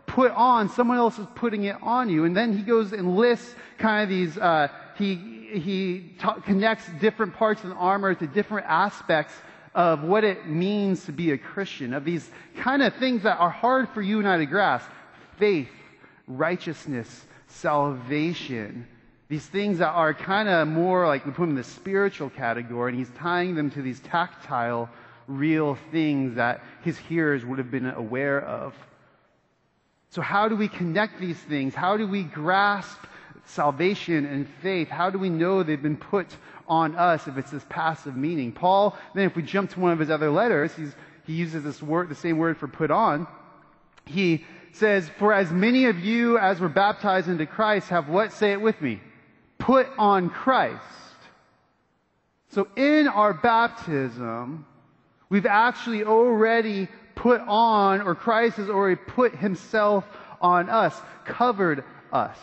put 0.05 0.31
on. 0.31 0.69
Someone 0.69 0.97
else 0.97 1.17
is 1.17 1.27
putting 1.35 1.63
it 1.63 1.77
on 1.81 2.09
you. 2.09 2.25
And 2.25 2.35
then 2.35 2.55
he 2.55 2.63
goes 2.63 2.93
and 2.93 3.15
lists 3.15 3.53
kind 3.77 4.03
of 4.03 4.09
these, 4.09 4.37
uh, 4.37 4.67
he, 4.97 5.15
he 5.53 6.13
ta- 6.19 6.39
connects 6.39 6.85
different 7.01 7.33
parts 7.33 7.63
of 7.63 7.69
the 7.69 7.75
armor 7.75 8.13
to 8.13 8.27
different 8.27 8.67
aspects 8.67 9.33
of 9.75 10.03
what 10.03 10.23
it 10.23 10.47
means 10.47 11.05
to 11.05 11.11
be 11.11 11.31
a 11.31 11.37
Christian, 11.37 11.93
of 11.93 12.05
these 12.05 12.27
kind 12.55 12.81
of 12.81 12.95
things 12.95 13.23
that 13.23 13.37
are 13.37 13.49
hard 13.49 13.89
for 13.89 14.01
you 14.01 14.19
and 14.19 14.27
I 14.27 14.37
to 14.37 14.45
grasp 14.45 14.89
faith, 15.37 15.69
righteousness, 16.27 17.25
salvation. 17.47 18.87
These 19.27 19.45
things 19.45 19.79
that 19.79 19.89
are 19.89 20.13
kind 20.13 20.47
of 20.47 20.69
more 20.69 21.05
like 21.05 21.25
we 21.25 21.31
put 21.31 21.41
them 21.41 21.49
in 21.51 21.55
the 21.55 21.63
spiritual 21.63 22.29
category, 22.29 22.91
and 22.91 22.97
he's 22.97 23.09
tying 23.17 23.53
them 23.53 23.69
to 23.71 23.81
these 23.81 23.99
tactile, 23.99 24.89
real 25.27 25.77
things 25.91 26.35
that 26.35 26.61
his 26.81 26.97
hearers 26.97 27.45
would 27.45 27.57
have 27.57 27.69
been 27.69 27.87
aware 27.87 28.39
of. 28.41 28.73
So, 30.11 30.21
how 30.21 30.47
do 30.47 30.55
we 30.55 30.69
connect 30.69 31.19
these 31.19 31.37
things? 31.37 31.75
How 31.75 31.97
do 31.97 32.07
we 32.07 32.23
grasp 32.23 32.99
salvation 33.43 34.25
and 34.25 34.47
faith? 34.61 34.87
How 34.87 35.09
do 35.09 35.19
we 35.19 35.29
know 35.29 35.63
they've 35.63 35.81
been 35.81 35.97
put 35.97 36.27
on 36.67 36.95
us 36.95 37.27
if 37.27 37.37
it's 37.37 37.51
this 37.51 37.65
passive 37.69 38.15
meaning? 38.15 38.51
Paul, 38.51 38.97
then 39.13 39.25
if 39.25 39.35
we 39.35 39.43
jump 39.43 39.71
to 39.71 39.79
one 39.79 39.91
of 39.91 39.99
his 39.99 40.09
other 40.09 40.29
letters, 40.29 40.71
he 41.25 41.33
uses 41.33 41.63
this 41.63 41.81
word, 41.81 42.09
the 42.09 42.15
same 42.15 42.37
word 42.37 42.57
for 42.57 42.67
put 42.67 42.91
on. 42.91 43.27
He 44.05 44.45
says, 44.73 45.09
For 45.17 45.33
as 45.33 45.51
many 45.51 45.85
of 45.85 45.99
you 45.99 46.37
as 46.37 46.59
were 46.59 46.69
baptized 46.69 47.27
into 47.27 47.45
Christ 47.45 47.89
have 47.89 48.09
what? 48.09 48.33
Say 48.33 48.51
it 48.51 48.61
with 48.61 48.81
me. 48.81 49.01
Put 49.57 49.87
on 49.97 50.29
Christ. 50.29 50.83
So 52.49 52.67
in 52.75 53.07
our 53.07 53.33
baptism, 53.33 54.65
we've 55.29 55.45
actually 55.45 56.03
already 56.03 56.87
put 57.15 57.41
on, 57.41 58.01
or 58.01 58.15
Christ 58.15 58.57
has 58.57 58.69
already 58.69 58.95
put 58.95 59.35
himself 59.35 60.05
on 60.41 60.69
us, 60.69 60.99
covered 61.25 61.83
us. 62.11 62.37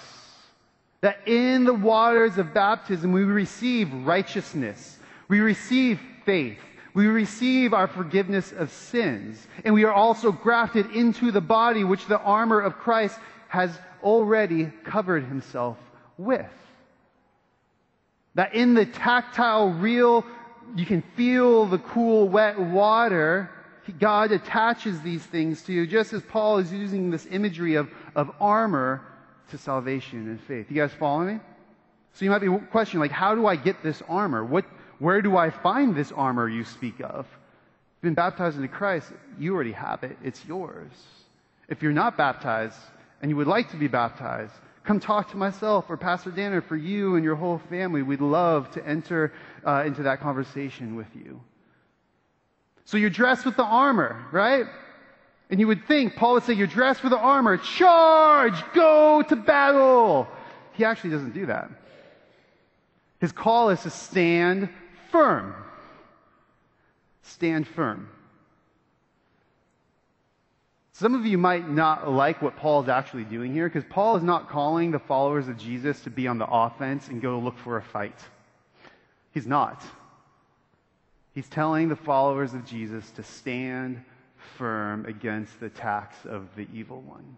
That 1.03 1.27
in 1.27 1.65
the 1.65 1.75
waters 1.75 2.39
of 2.39 2.55
baptism, 2.55 3.13
we 3.13 3.25
receive 3.25 3.93
righteousness. 3.93 4.99
We 5.29 5.41
receive 5.41 6.01
faith. 6.25 6.59
We 6.95 7.09
receive 7.09 7.75
our 7.75 7.89
forgiveness 7.89 8.53
of 8.53 8.71
sins. 8.71 9.45
And 9.65 9.75
we 9.75 9.85
are 9.85 9.93
also 9.93 10.31
grafted 10.31 10.93
into 10.93 11.33
the 11.33 11.41
body 11.41 11.83
which 11.83 12.07
the 12.07 12.21
armor 12.21 12.61
of 12.61 12.79
Christ 12.79 13.19
has 13.49 13.77
already 14.03 14.71
covered 14.85 15.25
himself 15.25 15.77
with. 16.19 16.47
That 18.35 18.55
in 18.55 18.75
the 18.75 18.87
tactile, 18.87 19.71
real, 19.71 20.25
you 20.77 20.87
can 20.87 21.03
feel 21.17 21.67
the 21.67 21.79
cool, 21.79 22.29
wet 22.29 22.59
water. 22.61 23.51
God 23.99 24.31
attaches 24.31 25.01
these 25.01 25.25
things 25.25 25.63
to 25.63 25.73
you, 25.73 25.87
just 25.87 26.13
as 26.13 26.23
Paul 26.23 26.59
is 26.59 26.73
using 26.73 27.11
this 27.11 27.27
imagery 27.27 27.75
of, 27.75 27.91
of 28.15 28.31
armor 28.41 29.03
to 29.53 29.59
salvation 29.59 30.29
and 30.29 30.41
faith. 30.43 30.67
You 30.69 30.77
guys 30.77 30.93
follow 30.99 31.25
me? 31.25 31.39
So 32.15 32.25
you 32.25 32.31
might 32.31 32.41
be 32.41 32.49
questioning, 32.71 33.01
like, 33.01 33.11
how 33.11 33.35
do 33.35 33.47
I 33.47 33.57
get 33.57 33.83
this 33.83 34.03
armor? 34.09 34.45
What, 34.45 34.65
where 34.99 35.23
do 35.23 35.37
I 35.37 35.51
find 35.51 35.95
this 35.95 36.13
armor 36.13 36.49
you 36.49 36.65
speak 36.65 37.01
of? 37.01 37.27
You've 37.27 38.03
been 38.03 38.15
baptized 38.15 38.57
into 38.57 38.69
Christ, 38.69 39.13
you 39.39 39.55
already 39.55 39.73
have 39.73 40.03
it. 40.03 40.19
It's 40.23 40.45
yours. 40.45 40.91
If 41.69 41.83
you're 41.83 41.93
not 41.93 42.17
baptized 42.17 42.77
and 43.23 43.31
you 43.31 43.37
would 43.37 43.47
like 43.47 43.71
to 43.71 43.77
be 43.77 43.89
baptized, 43.89 44.53
come 44.85 45.01
talk 45.01 45.31
to 45.31 45.37
myself 45.37 45.87
or 45.89 45.97
Pastor 45.97 46.31
Danner 46.31 46.61
for 46.61 46.77
you 46.77 47.15
and 47.15 47.25
your 47.25 47.37
whole 47.37 47.61
family. 47.71 48.03
We'd 48.03 48.21
love 48.21 48.71
to 48.73 48.87
enter 48.87 49.33
uh, 49.65 49.85
into 49.87 50.03
that 50.03 50.21
conversation 50.21 50.97
with 50.97 51.07
you. 51.15 51.41
So 52.85 52.97
you're 52.97 53.11
dressed 53.11 53.47
with 53.47 53.57
the 53.57 53.65
armor, 53.65 54.27
right? 54.33 54.67
And 55.53 55.61
you 55.61 55.67
would 55.67 55.87
think, 55.87 56.17
Paul 56.17 56.33
would 56.33 56.45
say, 56.45 56.55
You're 56.55 56.67
dressed 56.67 57.03
for 57.03 57.11
the 57.11 57.19
armor, 57.19 57.59
charge, 57.59 58.55
go 58.73 59.23
to 59.29 59.37
battle. 59.37 60.27
He 60.73 60.83
actually 60.83 61.11
doesn't 61.11 61.35
do 61.35 61.45
that. 61.45 61.71
His 63.21 63.33
call 63.33 63.69
is 63.69 63.83
to 63.83 63.91
stand 63.91 64.71
firm. 65.11 65.55
Stand 67.21 67.69
firm. 67.69 68.09
Some 70.95 71.15
of 71.15 71.27
you 71.27 71.37
might 71.37 71.69
not 71.69 72.11
like 72.11 72.41
what 72.41 72.57
Paul 72.57 72.83
is 72.83 72.89
actually 72.89 73.25
doing 73.25 73.53
here 73.53 73.69
because 73.69 73.85
Paul 73.91 74.17
is 74.17 74.23
not 74.23 74.49
calling 74.49 74.91
the 74.91 74.99
followers 74.99 75.49
of 75.49 75.59
Jesus 75.59 76.01
to 76.05 76.11
be 76.11 76.27
on 76.27 76.39
the 76.39 76.49
offense 76.51 77.09
and 77.09 77.21
go 77.21 77.39
look 77.39 77.59
for 77.59 77.77
a 77.77 77.83
fight. 77.83 78.19
He's 79.35 79.47
not. 79.47 79.83
He's 81.35 81.49
telling 81.49 81.91
the 81.91 81.97
followers 81.97 82.55
of 82.55 82.65
Jesus 82.65 83.11
to 83.11 83.23
stand 83.23 84.03
firm 84.59 85.07
against 85.07 85.61
the 85.61 85.67
attacks 85.67 86.25
of 86.25 86.49
the 86.57 86.67
evil 86.73 87.01
one, 87.01 87.37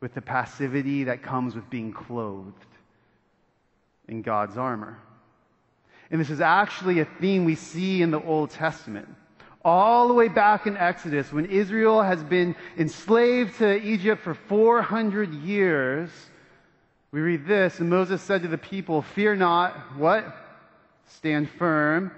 with 0.00 0.14
the 0.14 0.22
passivity 0.22 1.04
that 1.04 1.22
comes 1.22 1.54
with 1.54 1.68
being 1.70 1.92
clothed 1.92 2.66
in 4.08 4.22
God's 4.22 4.56
armor. 4.56 4.98
And 6.10 6.20
this 6.20 6.30
is 6.30 6.40
actually 6.40 7.00
a 7.00 7.04
theme 7.04 7.44
we 7.44 7.54
see 7.54 8.02
in 8.02 8.10
the 8.10 8.22
Old 8.22 8.50
Testament. 8.50 9.08
All 9.64 10.08
the 10.08 10.14
way 10.14 10.28
back 10.28 10.66
in 10.66 10.76
Exodus, 10.76 11.32
when 11.32 11.44
Israel 11.46 12.02
has 12.02 12.22
been 12.22 12.56
enslaved 12.78 13.58
to 13.58 13.82
Egypt 13.82 14.22
for 14.22 14.34
400 14.34 15.34
years, 15.34 16.10
we 17.10 17.20
read 17.20 17.46
this, 17.46 17.80
and 17.80 17.90
Moses 17.90 18.22
said 18.22 18.42
to 18.42 18.48
the 18.48 18.58
people, 18.58 19.02
Fear 19.02 19.36
not, 19.36 19.96
what? 19.96 20.24
Stand 21.06 21.48
firm 21.50 22.12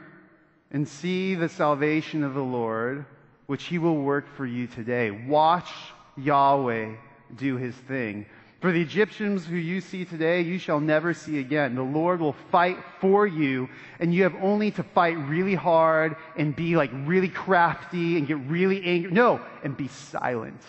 and 0.70 0.86
see 0.86 1.34
the 1.34 1.48
salvation 1.48 2.22
of 2.22 2.34
the 2.34 2.42
Lord 2.42 3.04
which 3.50 3.64
he 3.64 3.78
will 3.78 3.96
work 3.96 4.26
for 4.36 4.46
you 4.46 4.68
today. 4.68 5.10
Watch 5.10 5.68
Yahweh 6.16 6.92
do 7.34 7.56
his 7.56 7.74
thing. 7.74 8.24
For 8.60 8.70
the 8.70 8.80
Egyptians 8.80 9.44
who 9.44 9.56
you 9.56 9.80
see 9.80 10.04
today, 10.04 10.42
you 10.42 10.56
shall 10.56 10.78
never 10.78 11.12
see 11.12 11.40
again. 11.40 11.74
The 11.74 11.82
Lord 11.82 12.20
will 12.20 12.36
fight 12.52 12.78
for 13.00 13.26
you, 13.26 13.68
and 13.98 14.14
you 14.14 14.22
have 14.22 14.36
only 14.40 14.70
to 14.70 14.84
fight 14.84 15.18
really 15.18 15.56
hard 15.56 16.14
and 16.36 16.54
be 16.54 16.76
like 16.76 16.92
really 16.92 17.28
crafty 17.28 18.18
and 18.18 18.28
get 18.28 18.38
really 18.46 18.84
angry. 18.84 19.10
No, 19.10 19.40
and 19.64 19.76
be 19.76 19.88
silent. 19.88 20.62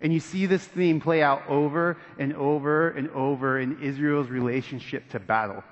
And 0.00 0.14
you 0.14 0.20
see 0.20 0.46
this 0.46 0.64
theme 0.64 1.00
play 1.00 1.24
out 1.24 1.42
over 1.48 1.96
and 2.20 2.34
over 2.34 2.90
and 2.90 3.10
over 3.10 3.58
in 3.58 3.82
Israel's 3.82 4.28
relationship 4.28 5.10
to 5.10 5.18
battle. 5.18 5.64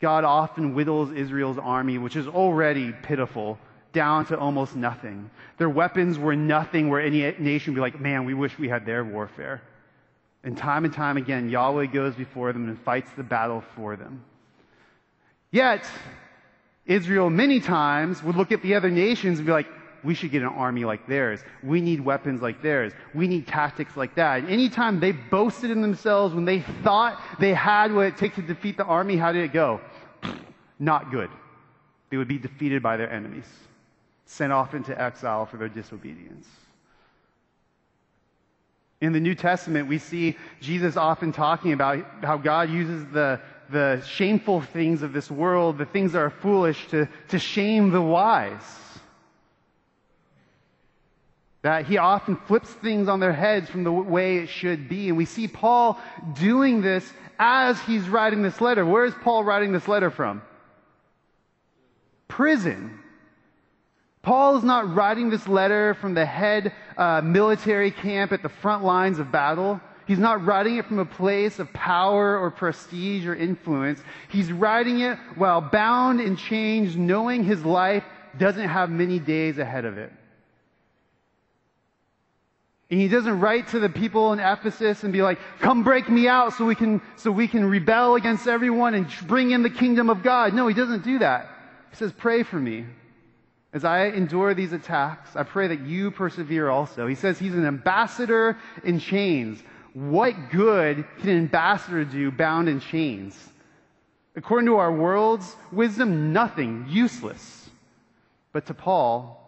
God 0.00 0.24
often 0.24 0.74
whittles 0.74 1.12
Israel's 1.12 1.58
army, 1.58 1.98
which 1.98 2.16
is 2.16 2.26
already 2.26 2.92
pitiful, 2.92 3.58
down 3.92 4.26
to 4.26 4.38
almost 4.38 4.76
nothing. 4.76 5.30
Their 5.56 5.70
weapons 5.70 6.18
were 6.18 6.36
nothing 6.36 6.90
where 6.90 7.00
any 7.00 7.20
nation 7.38 7.72
would 7.72 7.76
be 7.76 7.80
like, 7.80 8.00
man, 8.00 8.24
we 8.26 8.34
wish 8.34 8.58
we 8.58 8.68
had 8.68 8.84
their 8.84 9.04
warfare. 9.04 9.62
And 10.44 10.56
time 10.56 10.84
and 10.84 10.92
time 10.92 11.16
again, 11.16 11.48
Yahweh 11.48 11.86
goes 11.86 12.14
before 12.14 12.52
them 12.52 12.68
and 12.68 12.78
fights 12.82 13.10
the 13.16 13.22
battle 13.22 13.64
for 13.74 13.96
them. 13.96 14.22
Yet, 15.50 15.88
Israel 16.84 17.30
many 17.30 17.60
times 17.60 18.22
would 18.22 18.36
look 18.36 18.52
at 18.52 18.62
the 18.62 18.74
other 18.74 18.90
nations 18.90 19.38
and 19.38 19.46
be 19.46 19.52
like, 19.52 19.66
we 20.04 20.14
should 20.14 20.30
get 20.30 20.42
an 20.42 20.48
army 20.48 20.84
like 20.84 21.06
theirs. 21.06 21.40
We 21.62 21.80
need 21.80 22.00
weapons 22.00 22.42
like 22.42 22.62
theirs. 22.62 22.92
We 23.14 23.28
need 23.28 23.46
tactics 23.46 23.96
like 23.96 24.14
that. 24.16 24.40
And 24.40 24.48
anytime 24.48 25.00
they 25.00 25.12
boasted 25.12 25.70
in 25.70 25.82
themselves, 25.82 26.34
when 26.34 26.44
they 26.44 26.60
thought 26.82 27.20
they 27.40 27.54
had 27.54 27.92
what 27.92 28.06
it 28.06 28.16
takes 28.16 28.36
to 28.36 28.42
defeat 28.42 28.76
the 28.76 28.84
army, 28.84 29.16
how 29.16 29.32
did 29.32 29.44
it 29.44 29.52
go? 29.52 29.80
Not 30.78 31.10
good. 31.10 31.30
They 32.10 32.16
would 32.16 32.28
be 32.28 32.38
defeated 32.38 32.82
by 32.82 32.96
their 32.96 33.10
enemies, 33.10 33.46
sent 34.26 34.52
off 34.52 34.74
into 34.74 35.00
exile 35.00 35.46
for 35.46 35.56
their 35.56 35.68
disobedience. 35.68 36.46
In 39.00 39.12
the 39.12 39.20
New 39.20 39.34
Testament, 39.34 39.88
we 39.88 39.98
see 39.98 40.36
Jesus 40.60 40.96
often 40.96 41.32
talking 41.32 41.72
about 41.72 42.04
how 42.22 42.38
God 42.38 42.70
uses 42.70 43.04
the, 43.12 43.40
the 43.70 44.02
shameful 44.06 44.62
things 44.62 45.02
of 45.02 45.12
this 45.12 45.30
world, 45.30 45.76
the 45.76 45.84
things 45.84 46.12
that 46.12 46.20
are 46.20 46.30
foolish, 46.30 46.86
to, 46.88 47.06
to 47.28 47.38
shame 47.38 47.90
the 47.90 48.00
wise. 48.00 48.62
That 51.66 51.84
he 51.84 51.98
often 51.98 52.36
flips 52.36 52.70
things 52.70 53.08
on 53.08 53.18
their 53.18 53.32
heads 53.32 53.68
from 53.68 53.82
the 53.82 53.90
way 53.90 54.36
it 54.36 54.48
should 54.48 54.88
be. 54.88 55.08
And 55.08 55.16
we 55.16 55.24
see 55.24 55.48
Paul 55.48 56.00
doing 56.34 56.80
this 56.80 57.12
as 57.40 57.80
he's 57.80 58.08
writing 58.08 58.40
this 58.42 58.60
letter. 58.60 58.86
Where 58.86 59.04
is 59.04 59.14
Paul 59.24 59.42
writing 59.42 59.72
this 59.72 59.88
letter 59.88 60.12
from? 60.12 60.42
Prison. 62.28 63.00
Paul 64.22 64.58
is 64.58 64.62
not 64.62 64.94
writing 64.94 65.28
this 65.28 65.48
letter 65.48 65.94
from 65.94 66.14
the 66.14 66.24
head 66.24 66.72
uh, 66.96 67.20
military 67.22 67.90
camp 67.90 68.30
at 68.30 68.44
the 68.44 68.48
front 68.48 68.84
lines 68.84 69.18
of 69.18 69.32
battle. 69.32 69.80
He's 70.06 70.20
not 70.20 70.44
writing 70.46 70.76
it 70.76 70.86
from 70.86 71.00
a 71.00 71.04
place 71.04 71.58
of 71.58 71.72
power 71.72 72.38
or 72.38 72.52
prestige 72.52 73.26
or 73.26 73.34
influence. 73.34 73.98
He's 74.28 74.52
writing 74.52 75.00
it 75.00 75.18
while 75.34 75.62
bound 75.62 76.20
and 76.20 76.38
chains, 76.38 76.94
knowing 76.94 77.42
his 77.42 77.64
life 77.64 78.04
doesn't 78.38 78.68
have 78.68 78.88
many 78.88 79.18
days 79.18 79.58
ahead 79.58 79.84
of 79.84 79.98
it. 79.98 80.12
And 82.90 83.00
he 83.00 83.08
doesn't 83.08 83.40
write 83.40 83.68
to 83.68 83.80
the 83.80 83.88
people 83.88 84.32
in 84.32 84.38
Ephesus 84.38 85.02
and 85.02 85.12
be 85.12 85.20
like, 85.20 85.38
come 85.58 85.82
break 85.82 86.08
me 86.08 86.28
out 86.28 86.52
so 86.52 86.64
we 86.64 86.76
can, 86.76 87.02
so 87.16 87.32
we 87.32 87.48
can 87.48 87.64
rebel 87.64 88.14
against 88.14 88.46
everyone 88.46 88.94
and 88.94 89.08
bring 89.26 89.50
in 89.50 89.62
the 89.62 89.70
kingdom 89.70 90.08
of 90.08 90.22
God. 90.22 90.54
No, 90.54 90.68
he 90.68 90.74
doesn't 90.74 91.02
do 91.02 91.18
that. 91.18 91.50
He 91.90 91.96
says, 91.96 92.12
pray 92.12 92.44
for 92.44 92.56
me. 92.56 92.86
As 93.72 93.84
I 93.84 94.06
endure 94.06 94.54
these 94.54 94.72
attacks, 94.72 95.34
I 95.34 95.42
pray 95.42 95.68
that 95.68 95.80
you 95.80 96.10
persevere 96.10 96.70
also. 96.70 97.06
He 97.06 97.16
says 97.16 97.38
he's 97.38 97.54
an 97.54 97.66
ambassador 97.66 98.56
in 98.84 99.00
chains. 99.00 99.62
What 99.92 100.50
good 100.50 101.04
can 101.18 101.30
an 101.30 101.38
ambassador 101.38 102.04
do 102.04 102.30
bound 102.30 102.68
in 102.68 102.80
chains? 102.80 103.36
According 104.36 104.66
to 104.66 104.76
our 104.76 104.92
world's 104.92 105.56
wisdom, 105.72 106.32
nothing, 106.32 106.86
useless. 106.88 107.68
But 108.52 108.66
to 108.66 108.74
Paul, 108.74 109.45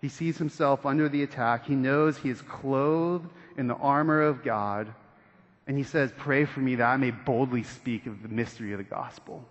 he 0.00 0.08
sees 0.08 0.38
himself 0.38 0.86
under 0.86 1.08
the 1.08 1.22
attack. 1.22 1.66
He 1.66 1.74
knows 1.74 2.16
he 2.16 2.30
is 2.30 2.40
clothed 2.42 3.28
in 3.56 3.66
the 3.66 3.74
armor 3.74 4.22
of 4.22 4.44
God. 4.44 4.92
And 5.66 5.76
he 5.76 5.82
says, 5.82 6.12
Pray 6.16 6.44
for 6.44 6.60
me 6.60 6.76
that 6.76 6.86
I 6.86 6.96
may 6.96 7.10
boldly 7.10 7.64
speak 7.64 8.06
of 8.06 8.22
the 8.22 8.28
mystery 8.28 8.72
of 8.72 8.78
the 8.78 8.84
gospel, 8.84 9.44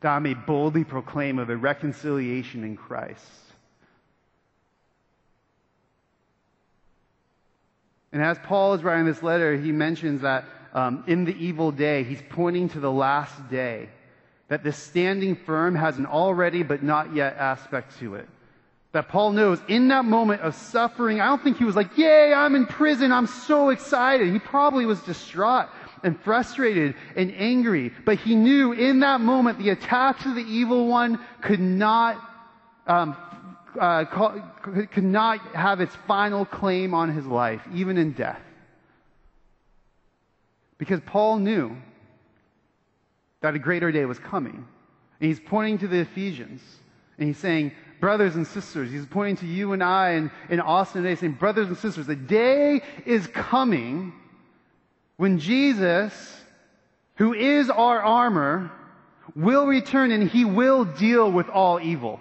that 0.00 0.10
I 0.10 0.18
may 0.18 0.34
boldly 0.34 0.84
proclaim 0.84 1.38
of 1.38 1.48
the 1.48 1.56
reconciliation 1.56 2.64
in 2.64 2.76
Christ. 2.76 3.24
And 8.12 8.22
as 8.22 8.38
Paul 8.40 8.74
is 8.74 8.84
writing 8.84 9.06
this 9.06 9.22
letter, 9.22 9.56
he 9.56 9.72
mentions 9.72 10.20
that 10.20 10.44
um, 10.74 11.04
in 11.06 11.24
the 11.24 11.34
evil 11.34 11.72
day, 11.72 12.04
he's 12.04 12.22
pointing 12.28 12.68
to 12.70 12.80
the 12.80 12.92
last 12.92 13.48
day, 13.50 13.88
that 14.48 14.62
the 14.62 14.72
standing 14.72 15.34
firm 15.34 15.74
has 15.74 15.96
an 15.96 16.04
already 16.04 16.62
but 16.62 16.82
not 16.82 17.14
yet 17.14 17.36
aspect 17.38 17.98
to 18.00 18.16
it. 18.16 18.28
That 18.92 19.08
Paul 19.08 19.32
knows 19.32 19.58
in 19.68 19.88
that 19.88 20.04
moment 20.04 20.42
of 20.42 20.54
suffering, 20.54 21.20
I 21.20 21.26
don't 21.26 21.42
think 21.42 21.56
he 21.56 21.64
was 21.64 21.74
like, 21.74 21.96
Yay, 21.96 22.32
I'm 22.34 22.54
in 22.54 22.66
prison, 22.66 23.10
I'm 23.10 23.26
so 23.26 23.70
excited. 23.70 24.32
He 24.32 24.38
probably 24.38 24.84
was 24.84 25.00
distraught 25.00 25.68
and 26.02 26.20
frustrated 26.20 26.94
and 27.16 27.32
angry, 27.36 27.92
but 28.04 28.18
he 28.18 28.34
knew 28.34 28.72
in 28.72 29.00
that 29.00 29.20
moment 29.20 29.58
the 29.58 29.70
attacks 29.70 30.26
of 30.26 30.34
the 30.34 30.42
evil 30.42 30.88
one 30.88 31.18
could 31.40 31.60
not 31.60 32.20
um, 32.86 33.16
uh, 33.80 34.04
could 34.04 35.04
not 35.04 35.40
have 35.54 35.80
its 35.80 35.94
final 36.06 36.44
claim 36.44 36.94
on 36.94 37.14
his 37.14 37.24
life, 37.26 37.62
even 37.72 37.96
in 37.96 38.12
death. 38.12 38.40
Because 40.78 41.00
Paul 41.06 41.38
knew 41.38 41.76
that 43.40 43.54
a 43.54 43.58
greater 43.58 43.92
day 43.92 44.04
was 44.04 44.18
coming. 44.18 44.66
And 45.20 45.28
he's 45.28 45.40
pointing 45.40 45.78
to 45.78 45.88
the 45.88 46.00
Ephesians. 46.00 46.60
And 47.18 47.28
he's 47.28 47.38
saying, 47.38 47.72
brothers 48.02 48.34
and 48.34 48.48
sisters, 48.48 48.90
he's 48.90 49.06
pointing 49.06 49.36
to 49.36 49.46
you 49.46 49.72
and 49.72 49.80
I 49.80 50.10
and 50.10 50.32
in 50.50 50.58
Austin 50.58 51.04
today, 51.04 51.14
saying, 51.14 51.34
brothers 51.34 51.68
and 51.68 51.78
sisters, 51.78 52.04
the 52.04 52.16
day 52.16 52.82
is 53.06 53.28
coming 53.28 54.12
when 55.18 55.38
Jesus, 55.38 56.12
who 57.14 57.32
is 57.32 57.70
our 57.70 58.02
armor, 58.02 58.72
will 59.36 59.68
return 59.68 60.10
and 60.10 60.28
he 60.28 60.44
will 60.44 60.84
deal 60.84 61.30
with 61.30 61.48
all 61.48 61.80
evil. 61.80 62.18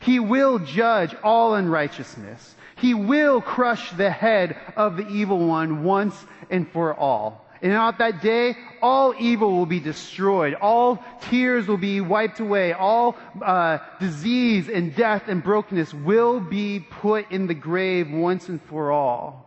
He 0.00 0.20
will 0.20 0.58
judge 0.58 1.16
all 1.24 1.54
unrighteousness. 1.54 2.54
He 2.76 2.92
will 2.92 3.40
crush 3.40 3.92
the 3.92 4.10
head 4.10 4.54
of 4.76 4.98
the 4.98 5.08
evil 5.08 5.38
one 5.38 5.82
once 5.82 6.14
and 6.50 6.70
for 6.70 6.94
all. 6.94 7.45
And 7.62 7.72
on 7.72 7.94
that 7.98 8.20
day, 8.20 8.56
all 8.82 9.14
evil 9.18 9.52
will 9.52 9.66
be 9.66 9.80
destroyed. 9.80 10.54
All 10.54 11.02
tears 11.22 11.66
will 11.66 11.78
be 11.78 12.00
wiped 12.00 12.40
away. 12.40 12.72
All 12.72 13.16
uh, 13.42 13.78
disease 13.98 14.68
and 14.68 14.94
death 14.94 15.24
and 15.28 15.42
brokenness 15.42 15.94
will 15.94 16.40
be 16.40 16.80
put 16.80 17.30
in 17.30 17.46
the 17.46 17.54
grave 17.54 18.10
once 18.10 18.48
and 18.48 18.60
for 18.62 18.92
all. 18.92 19.44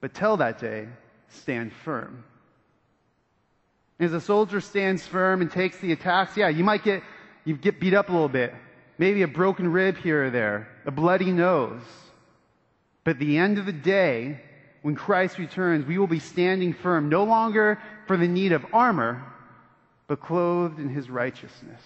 But 0.00 0.14
till 0.14 0.36
that 0.38 0.58
day, 0.58 0.88
stand 1.28 1.72
firm. 1.84 2.24
As 4.00 4.12
a 4.12 4.20
soldier 4.20 4.60
stands 4.60 5.06
firm 5.06 5.40
and 5.40 5.50
takes 5.50 5.78
the 5.78 5.92
attacks, 5.92 6.36
yeah, 6.36 6.48
you 6.48 6.64
might 6.64 6.82
get, 6.82 7.02
you 7.44 7.56
get 7.56 7.80
beat 7.80 7.94
up 7.94 8.08
a 8.08 8.12
little 8.12 8.28
bit 8.28 8.52
maybe 8.98 9.22
a 9.22 9.28
broken 9.28 9.70
rib 9.70 9.96
here 9.96 10.26
or 10.26 10.30
there, 10.30 10.68
a 10.86 10.90
bloody 10.90 11.30
nose. 11.30 11.82
But 13.02 13.12
at 13.12 13.18
the 13.18 13.38
end 13.38 13.58
of 13.58 13.66
the 13.66 13.72
day, 13.72 14.40
when 14.84 14.94
Christ 14.94 15.38
returns, 15.38 15.86
we 15.86 15.96
will 15.96 16.06
be 16.06 16.18
standing 16.18 16.74
firm, 16.74 17.08
no 17.08 17.24
longer 17.24 17.80
for 18.06 18.18
the 18.18 18.28
need 18.28 18.52
of 18.52 18.66
armor, 18.70 19.24
but 20.08 20.20
clothed 20.20 20.78
in 20.78 20.90
his 20.90 21.08
righteousness. 21.08 21.80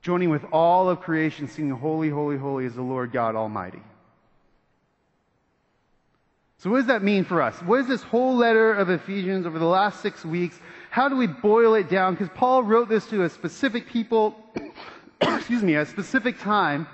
Joining 0.00 0.30
with 0.30 0.44
all 0.52 0.88
of 0.88 1.00
creation, 1.00 1.48
singing, 1.48 1.72
Holy, 1.72 2.08
Holy, 2.08 2.36
Holy 2.36 2.66
is 2.66 2.76
the 2.76 2.82
Lord 2.82 3.10
God 3.10 3.34
Almighty. 3.34 3.82
So, 6.58 6.70
what 6.70 6.76
does 6.76 6.86
that 6.86 7.02
mean 7.02 7.24
for 7.24 7.42
us? 7.42 7.56
What 7.62 7.80
is 7.80 7.88
this 7.88 8.02
whole 8.04 8.36
letter 8.36 8.72
of 8.72 8.88
Ephesians 8.88 9.44
over 9.44 9.58
the 9.58 9.64
last 9.64 10.00
six 10.00 10.24
weeks? 10.24 10.60
How 10.90 11.08
do 11.08 11.16
we 11.16 11.26
boil 11.26 11.74
it 11.74 11.90
down? 11.90 12.14
Because 12.14 12.28
Paul 12.32 12.62
wrote 12.62 12.88
this 12.88 13.08
to 13.08 13.24
a 13.24 13.28
specific 13.28 13.88
people 13.88 14.36
excuse 15.20 15.64
me, 15.64 15.74
a 15.74 15.84
specific 15.84 16.38
time. 16.38 16.86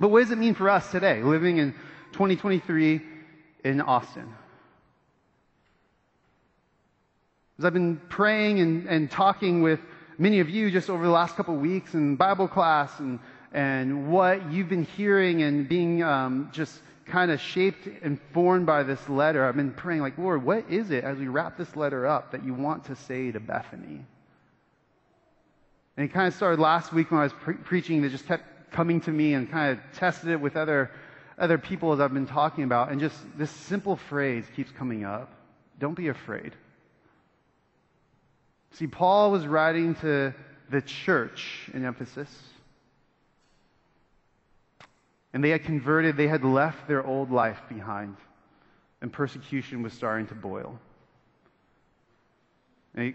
But 0.00 0.08
what 0.08 0.18
does 0.22 0.32
it 0.32 0.38
mean 0.38 0.56
for 0.56 0.68
us 0.68 0.90
today, 0.90 1.22
living 1.22 1.58
in 1.58 1.74
2023 2.10 3.02
in 3.64 3.80
Austin? 3.80 4.34
As 7.58 7.64
I've 7.64 7.74
been 7.74 8.00
praying 8.08 8.60
and, 8.60 8.88
and 8.88 9.10
talking 9.10 9.62
with 9.62 9.80
many 10.18 10.40
of 10.40 10.48
you 10.48 10.70
just 10.70 10.88
over 10.88 11.04
the 11.04 11.10
last 11.10 11.36
couple 11.36 11.54
of 11.54 11.60
weeks 11.60 11.94
in 11.94 12.16
Bible 12.16 12.48
class 12.48 12.90
and, 13.00 13.18
and 13.52 14.10
what 14.10 14.50
you've 14.50 14.68
been 14.68 14.84
hearing 14.84 15.42
and 15.42 15.68
being 15.68 16.02
um, 16.02 16.48
just 16.52 16.80
kind 17.06 17.30
of 17.30 17.40
shaped 17.40 17.86
and 18.02 18.18
formed 18.32 18.66
by 18.66 18.82
this 18.82 19.08
letter, 19.08 19.44
I've 19.44 19.56
been 19.56 19.72
praying, 19.72 20.00
like, 20.00 20.16
Lord, 20.16 20.42
what 20.42 20.70
is 20.70 20.90
it 20.90 21.04
as 21.04 21.18
we 21.18 21.28
wrap 21.28 21.58
this 21.58 21.76
letter 21.76 22.06
up 22.06 22.32
that 22.32 22.44
you 22.44 22.54
want 22.54 22.84
to 22.86 22.96
say 22.96 23.30
to 23.32 23.40
Bethany? 23.40 24.06
And 25.96 26.08
it 26.08 26.12
kind 26.12 26.28
of 26.28 26.34
started 26.34 26.60
last 26.60 26.92
week 26.92 27.10
when 27.10 27.20
I 27.20 27.24
was 27.24 27.32
pre- 27.32 27.54
preaching 27.54 28.00
that 28.02 28.10
just 28.10 28.26
kept 28.26 28.72
coming 28.72 29.00
to 29.02 29.10
me 29.10 29.34
and 29.34 29.50
kind 29.50 29.72
of 29.72 29.98
tested 29.98 30.30
it 30.30 30.40
with 30.40 30.56
other, 30.56 30.90
other 31.40 31.58
people 31.58 31.92
as 31.92 32.00
I've 32.00 32.12
been 32.14 32.26
talking 32.26 32.62
about. 32.62 32.92
And 32.92 33.00
just 33.00 33.16
this 33.36 33.50
simple 33.50 33.96
phrase 33.96 34.44
keeps 34.54 34.70
coming 34.70 35.04
up. 35.04 35.32
Don't 35.78 35.94
be 35.94 36.08
afraid. 36.08 36.52
See, 38.72 38.86
Paul 38.86 39.32
was 39.32 39.46
writing 39.46 39.94
to 39.96 40.34
the 40.70 40.82
church 40.82 41.68
in 41.72 41.84
Ephesus. 41.84 42.30
And 45.32 45.42
they 45.42 45.50
had 45.50 45.64
converted, 45.64 46.16
they 46.16 46.28
had 46.28 46.44
left 46.44 46.86
their 46.86 47.04
old 47.04 47.30
life 47.30 47.60
behind. 47.68 48.16
And 49.00 49.12
persecution 49.12 49.82
was 49.82 49.92
starting 49.92 50.26
to 50.26 50.34
boil. 50.34 50.78
And 52.94 53.06
it 53.06 53.14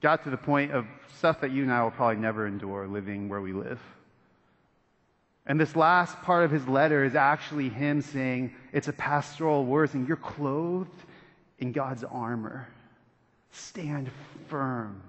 got 0.00 0.24
to 0.24 0.30
the 0.30 0.36
point 0.36 0.72
of 0.72 0.86
stuff 1.18 1.42
that 1.42 1.50
you 1.50 1.62
and 1.64 1.72
I 1.72 1.82
will 1.82 1.90
probably 1.90 2.16
never 2.16 2.46
endure 2.46 2.86
living 2.86 3.28
where 3.28 3.40
we 3.40 3.52
live. 3.52 3.80
And 5.48 5.58
this 5.58 5.74
last 5.74 6.20
part 6.22 6.44
of 6.44 6.50
his 6.50 6.68
letter 6.68 7.04
is 7.04 7.14
actually 7.14 7.70
him 7.70 8.02
saying, 8.02 8.54
it's 8.72 8.88
a 8.88 8.92
pastoral 8.92 9.64
word, 9.64 9.94
and 9.94 10.06
you're 10.06 10.18
clothed 10.18 11.02
in 11.58 11.72
God's 11.72 12.04
armor. 12.04 12.68
Stand 13.50 14.10
firm. 14.48 15.02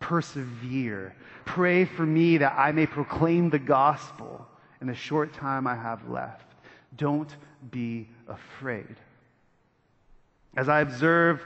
Persevere. 0.00 1.14
Pray 1.44 1.84
for 1.84 2.04
me 2.04 2.38
that 2.38 2.58
I 2.58 2.72
may 2.72 2.86
proclaim 2.86 3.50
the 3.50 3.58
gospel 3.60 4.44
in 4.80 4.88
the 4.88 4.94
short 4.96 5.32
time 5.32 5.68
I 5.68 5.76
have 5.76 6.08
left. 6.10 6.54
Don't 6.96 7.34
be 7.70 8.08
afraid. 8.26 8.96
As 10.56 10.68
I 10.68 10.80
observe 10.80 11.40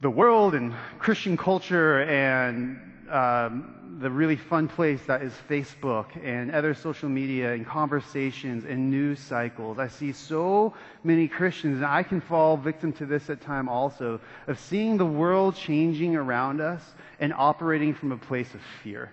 the 0.00 0.08
world 0.08 0.54
and 0.54 0.72
Christian 0.98 1.36
culture 1.36 2.02
and 2.04 2.80
um, 3.10 3.98
the 4.00 4.10
really 4.10 4.36
fun 4.36 4.68
place 4.68 5.00
that 5.06 5.22
is 5.22 5.32
Facebook 5.48 6.06
and 6.24 6.50
other 6.52 6.74
social 6.74 7.08
media 7.08 7.52
and 7.52 7.66
conversations 7.66 8.64
and 8.64 8.90
news 8.90 9.18
cycles. 9.18 9.78
I 9.78 9.88
see 9.88 10.12
so 10.12 10.74
many 11.04 11.28
Christians, 11.28 11.76
and 11.76 11.86
I 11.86 12.02
can 12.02 12.20
fall 12.20 12.56
victim 12.56 12.92
to 12.94 13.06
this 13.06 13.28
at 13.28 13.40
time 13.40 13.68
also, 13.68 14.20
of 14.46 14.58
seeing 14.58 14.96
the 14.96 15.06
world 15.06 15.56
changing 15.56 16.16
around 16.16 16.60
us 16.60 16.82
and 17.18 17.32
operating 17.32 17.94
from 17.94 18.12
a 18.12 18.16
place 18.16 18.52
of 18.54 18.60
fear. 18.82 19.12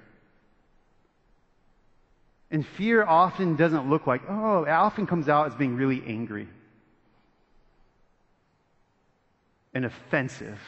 And 2.50 2.66
fear 2.66 3.04
often 3.04 3.58
doesn't 3.58 3.90
look 3.90 4.08
like, 4.08 4.22
oh, 4.30 4.64
it 4.64 4.70
often 4.70 5.06
comes 5.06 5.28
out 5.28 5.48
as 5.48 5.56
being 5.56 5.76
really 5.76 6.02
angry 6.08 6.48
and 9.74 9.86
offensive 9.86 10.60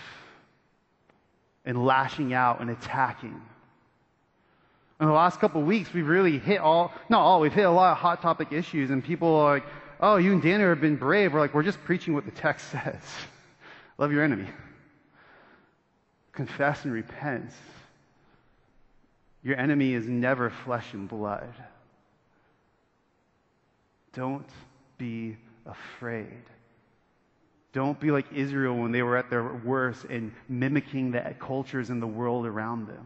and 1.70 1.86
lashing 1.86 2.34
out 2.34 2.62
and 2.62 2.72
attacking. 2.72 3.40
In 5.00 5.06
the 5.06 5.14
last 5.14 5.40
couple 5.40 5.62
of 5.62 5.68
weeks, 5.68 5.94
we've 5.94 6.08
really 6.08 6.40
hit 6.40 6.60
all, 6.60 6.92
not 7.10 7.22
all, 7.22 7.40
we've 7.40 7.54
hit 7.54 7.66
a 7.66 7.70
lot 7.70 7.92
of 7.92 8.00
hot 8.00 8.24
topic 8.24 8.52
issues, 8.52 8.90
and 8.90 9.04
people 9.04 9.36
are 9.36 9.54
like, 9.54 9.66
oh, 10.00 10.16
you 10.16 10.32
and 10.32 10.42
Daniel 10.42 10.70
have 10.70 10.82
been 10.82 10.96
brave. 10.96 11.32
We're 11.32 11.40
like, 11.40 11.54
we're 11.54 11.62
just 11.62 11.80
preaching 11.84 12.16
what 12.16 12.26
the 12.26 12.32
text 12.32 12.68
says. 12.72 13.00
Love 14.00 14.12
your 14.12 14.24
enemy. 14.24 14.48
Confess 16.32 16.86
and 16.86 16.92
repent. 16.92 17.52
Your 19.44 19.56
enemy 19.56 19.94
is 19.94 20.08
never 20.08 20.50
flesh 20.50 20.92
and 20.94 21.08
blood. 21.08 21.54
Don't 24.14 24.50
be 24.98 25.38
afraid. 25.68 26.42
Don't 27.72 28.00
be 28.00 28.12
like 28.12 28.26
Israel 28.34 28.76
when 28.76 28.92
they 28.92 29.04
were 29.04 29.16
at 29.18 29.30
their 29.30 29.44
worst 29.44 30.06
and 30.06 30.32
mimicking 30.48 31.12
the 31.12 31.36
cultures 31.40 31.90
in 31.90 32.00
the 32.00 32.08
world 32.08 32.46
around 32.46 32.88
them 32.88 33.06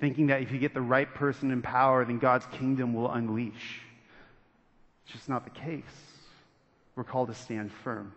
thinking 0.00 0.28
that 0.28 0.42
if 0.42 0.52
you 0.52 0.58
get 0.58 0.74
the 0.74 0.80
right 0.80 1.12
person 1.14 1.50
in 1.50 1.62
power, 1.62 2.04
then 2.04 2.18
God's 2.18 2.46
kingdom 2.52 2.94
will 2.94 3.10
unleash. 3.10 3.80
It's 5.04 5.12
just 5.14 5.28
not 5.28 5.44
the 5.44 5.50
case. 5.50 5.82
We're 6.94 7.04
called 7.04 7.28
to 7.28 7.34
stand 7.34 7.72
firm. 7.72 8.12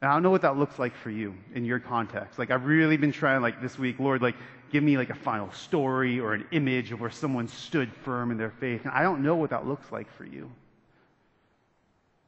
And 0.00 0.10
I 0.10 0.14
don't 0.14 0.22
know 0.22 0.30
what 0.30 0.42
that 0.42 0.56
looks 0.56 0.78
like 0.78 0.96
for 0.96 1.10
you 1.10 1.34
in 1.54 1.64
your 1.64 1.78
context. 1.78 2.38
Like 2.38 2.50
I've 2.50 2.64
really 2.64 2.96
been 2.96 3.12
trying 3.12 3.42
like 3.42 3.60
this 3.60 3.78
week, 3.78 3.98
Lord, 3.98 4.22
like 4.22 4.36
give 4.72 4.82
me 4.82 4.96
like 4.96 5.10
a 5.10 5.14
final 5.14 5.52
story 5.52 6.18
or 6.18 6.32
an 6.32 6.46
image 6.52 6.90
of 6.90 7.00
where 7.00 7.10
someone 7.10 7.48
stood 7.48 7.92
firm 8.04 8.30
in 8.30 8.38
their 8.38 8.50
faith. 8.50 8.82
And 8.84 8.92
I 8.92 9.02
don't 9.02 9.22
know 9.22 9.36
what 9.36 9.50
that 9.50 9.66
looks 9.66 9.92
like 9.92 10.10
for 10.16 10.24
you. 10.24 10.50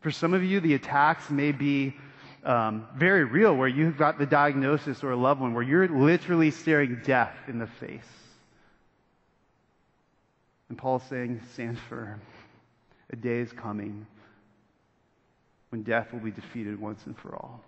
For 0.03 0.11
some 0.11 0.35
of 0.35 0.45
you, 0.45 0.61
the 0.61 0.75
attacks 0.75 1.31
may 1.31 1.53
be 1.53 1.97
um, 2.45 2.87
very 2.97 3.25
real 3.25 3.55
where 3.55 3.69
you've 3.69 3.97
got 3.97 4.19
the 4.19 4.27
diagnosis 4.27 5.05
or 5.05 5.13
a 5.13 5.17
loved 5.17 5.41
one 5.41 5.55
where 5.55 5.63
you're 5.63 5.89
literally 5.89 6.51
staring 6.51 7.01
death 7.05 7.35
in 7.47 7.59
the 7.59 7.69
face. 7.69 8.03
And 10.69 10.77
Paul's 10.77 11.05
saying, 11.05 11.41
stand 11.53 11.79
firm. 11.79 12.21
A 13.11 13.17
day 13.17 13.39
is 13.39 13.53
coming 13.53 14.07
when 15.71 15.83
death 15.83 16.13
will 16.13 16.21
be 16.21 16.31
defeated 16.31 16.81
once 16.81 17.07
and 17.07 17.17
for 17.17 17.37
all. 17.37 17.61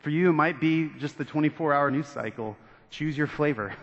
For 0.00 0.10
you, 0.10 0.30
it 0.30 0.32
might 0.32 0.60
be 0.60 0.90
just 0.98 1.16
the 1.16 1.24
24 1.24 1.74
hour 1.74 1.90
news 1.90 2.06
cycle. 2.06 2.56
Choose 2.90 3.16
your 3.16 3.26
flavor. 3.26 3.74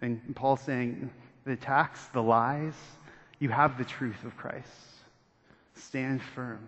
And 0.00 0.34
Paul's 0.34 0.60
saying, 0.62 1.10
the 1.44 1.52
attacks, 1.52 2.06
the 2.12 2.22
lies, 2.22 2.74
you 3.42 3.48
have 3.48 3.76
the 3.76 3.84
truth 3.84 4.22
of 4.24 4.36
Christ. 4.36 4.68
Stand 5.74 6.22
firm. 6.22 6.60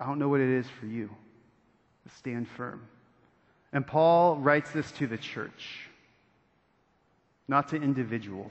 I 0.00 0.06
don't 0.06 0.18
know 0.18 0.28
what 0.28 0.40
it 0.40 0.48
is 0.48 0.66
for 0.80 0.86
you. 0.86 1.10
But 2.02 2.12
stand 2.16 2.48
firm. 2.48 2.82
And 3.72 3.86
Paul 3.86 4.36
writes 4.38 4.72
this 4.72 4.90
to 4.92 5.06
the 5.06 5.16
church, 5.16 5.88
not 7.46 7.68
to 7.68 7.76
individuals. 7.76 8.50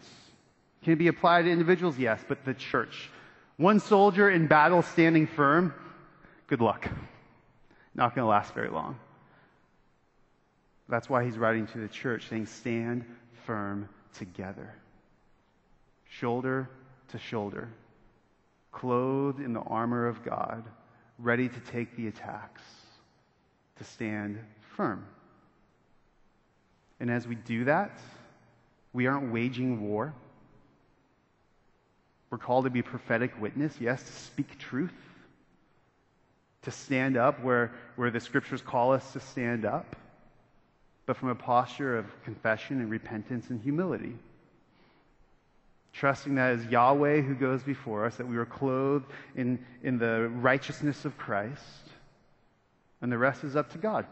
Can 0.81 0.93
it 0.93 0.95
be 0.95 1.09
applied 1.09 1.41
to 1.41 1.51
individuals? 1.51 1.99
Yes, 1.99 2.23
but 2.25 2.45
the 2.45 2.53
church. 2.53 3.09
One 3.57 3.81
soldier 3.81 4.29
in 4.29 4.47
battle 4.47 4.81
standing 4.81 5.27
firm, 5.27 5.73
good 6.47 6.61
luck. 6.61 6.87
Not 7.95 8.15
going 8.15 8.23
to 8.23 8.29
last 8.29 8.53
very 8.53 8.69
long. 8.69 8.97
That's 10.87 11.09
why 11.09 11.25
he's 11.25 11.37
writing 11.37 11.67
to 11.67 11.79
the 11.79 11.89
church, 11.89 12.29
saying, 12.29 12.45
Stand 12.45 13.03
firm 13.45 13.89
together, 14.17 14.73
shoulder 16.19 16.69
to 17.09 17.17
shoulder, 17.17 17.69
clothed 18.71 19.39
in 19.39 19.53
the 19.53 19.61
armor 19.61 20.07
of 20.07 20.23
God 20.23 20.63
ready 21.19 21.47
to 21.47 21.59
take 21.71 21.95
the 21.95 22.07
attacks, 22.07 22.61
to 23.77 23.83
stand 23.83 24.39
firm. 24.75 25.05
And 26.99 27.09
as 27.09 27.27
we 27.27 27.35
do 27.35 27.65
that, 27.65 27.99
we 28.93 29.07
aren't 29.07 29.31
waging 29.31 29.89
war. 29.89 30.13
We're 32.29 32.37
called 32.37 32.65
to 32.65 32.69
be 32.69 32.81
prophetic 32.81 33.39
witness, 33.39 33.75
yes, 33.79 34.03
to 34.03 34.11
speak 34.11 34.57
truth, 34.57 34.93
to 36.63 36.71
stand 36.71 37.17
up 37.17 37.43
where, 37.43 37.71
where 37.95 38.11
the 38.11 38.19
scriptures 38.19 38.61
call 38.61 38.93
us 38.93 39.13
to 39.13 39.19
stand 39.19 39.65
up, 39.65 39.95
but 41.05 41.17
from 41.17 41.29
a 41.29 41.35
posture 41.35 41.97
of 41.97 42.05
confession 42.23 42.79
and 42.81 42.89
repentance 42.89 43.49
and 43.49 43.61
humility 43.61 44.15
trusting 45.93 46.35
that 46.35 46.53
as 46.53 46.65
Yahweh 46.65 47.21
who 47.21 47.35
goes 47.35 47.63
before 47.63 48.05
us, 48.05 48.15
that 48.17 48.27
we 48.27 48.35
are 48.37 48.45
clothed 48.45 49.05
in, 49.35 49.63
in 49.83 49.99
the 49.99 50.27
righteousness 50.29 51.05
of 51.05 51.17
Christ, 51.17 51.61
and 53.01 53.11
the 53.11 53.17
rest 53.17 53.43
is 53.43 53.55
up 53.55 53.71
to 53.73 53.77
God. 53.77 54.05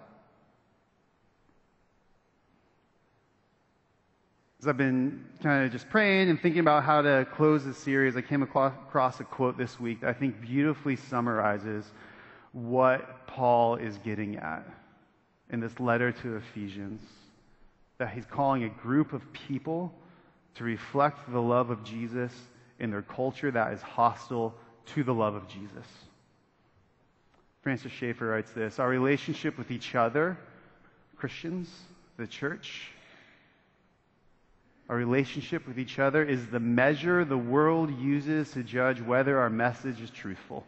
As 4.60 4.67
I've 4.67 4.78
been 4.78 5.26
kind 5.41 5.65
of 5.65 5.72
just 5.72 5.89
praying 5.89 6.30
and 6.30 6.39
thinking 6.39 6.60
about 6.60 6.84
how 6.84 7.02
to 7.02 7.26
close 7.34 7.65
this 7.65 7.80
series, 7.80 8.15
I 8.15 8.22
came 8.22 8.44
across 8.44 9.20
a 9.20 9.24
quote 9.24 9.58
this 9.58 9.80
week 9.80 10.02
that 10.02 10.10
I 10.10 10.13
think 10.13 10.39
beautifully 10.39 10.96
summarizes 10.96 11.84
what 12.52 13.26
Paul 13.26 13.78
is 13.78 13.98
getting 14.00 14.36
at 14.36 14.63
in 15.50 15.62
this 15.62 15.80
letter 15.80 16.12
to 16.12 16.36
Ephesians. 16.36 17.02
That 17.98 18.12
he's 18.12 18.26
calling 18.26 18.65
a 18.65 18.70
group 18.70 19.13
of 19.13 19.24
people 19.34 19.96
to 20.55 20.63
reflect 20.63 21.31
the 21.31 21.41
love 21.41 21.69
of 21.69 21.83
Jesus 21.83 22.31
in 22.79 22.91
their 22.91 23.01
culture 23.01 23.51
that 23.51 23.73
is 23.73 23.81
hostile 23.81 24.53
to 24.87 25.03
the 25.03 25.13
love 25.13 25.35
of 25.35 25.47
Jesus. 25.47 25.85
Francis 27.61 27.91
Schaeffer 27.91 28.27
writes 28.27 28.51
this 28.51 28.79
Our 28.79 28.89
relationship 28.89 29.57
with 29.57 29.71
each 29.71 29.95
other, 29.95 30.37
Christians, 31.15 31.69
the 32.17 32.27
church, 32.27 32.91
our 34.91 34.97
relationship 34.97 35.65
with 35.67 35.79
each 35.79 35.99
other 35.99 36.21
is 36.21 36.47
the 36.47 36.59
measure 36.59 37.23
the 37.23 37.37
world 37.37 37.97
uses 37.97 38.51
to 38.51 38.61
judge 38.61 38.99
whether 38.99 39.39
our 39.39 39.49
message 39.49 40.01
is 40.01 40.09
truthful. 40.09 40.65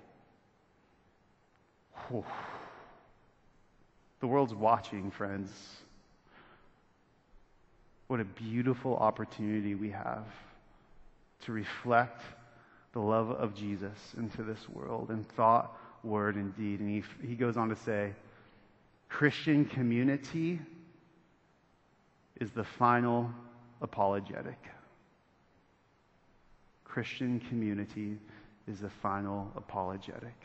Whew. 2.08 2.24
The 4.22 4.28
world's 4.28 4.54
watching, 4.54 5.12
friends. 5.12 5.52
What 8.14 8.22
a 8.22 8.26
beautiful 8.26 8.96
opportunity 8.98 9.74
we 9.74 9.90
have 9.90 10.28
to 11.46 11.52
reflect 11.52 12.22
the 12.92 13.00
love 13.00 13.32
of 13.32 13.56
Jesus 13.56 13.98
into 14.20 14.44
this 14.44 14.70
world 14.70 15.10
in 15.10 15.24
thought, 15.24 15.76
word, 16.04 16.36
and 16.36 16.56
deed. 16.56 16.80
And 16.80 16.88
he, 16.88 17.04
he 17.28 17.34
goes 17.34 17.58
on 17.58 17.70
to 17.70 17.76
say, 17.76 18.14
Christian 19.10 19.66
community 19.66 20.60
is 22.40 22.52
the 22.52 22.64
final 22.64 23.32
apologetic. 23.82 24.60
Christian 26.84 27.40
community 27.50 28.20
is 28.68 28.82
the 28.82 28.92
final 28.92 29.52
apologetic. 29.56 30.36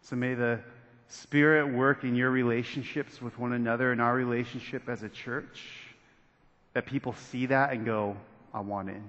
So 0.00 0.16
may 0.16 0.32
the 0.32 0.58
Spirit 1.08 1.70
work 1.70 2.02
in 2.04 2.14
your 2.14 2.30
relationships 2.30 3.20
with 3.20 3.38
one 3.38 3.52
another 3.52 3.92
and 3.92 4.00
our 4.00 4.14
relationship 4.14 4.88
as 4.88 5.02
a 5.02 5.10
church 5.10 5.87
that 6.78 6.86
people 6.86 7.12
see 7.12 7.44
that 7.46 7.72
and 7.72 7.84
go, 7.84 8.16
I 8.54 8.60
want 8.60 8.88
in. 8.88 9.02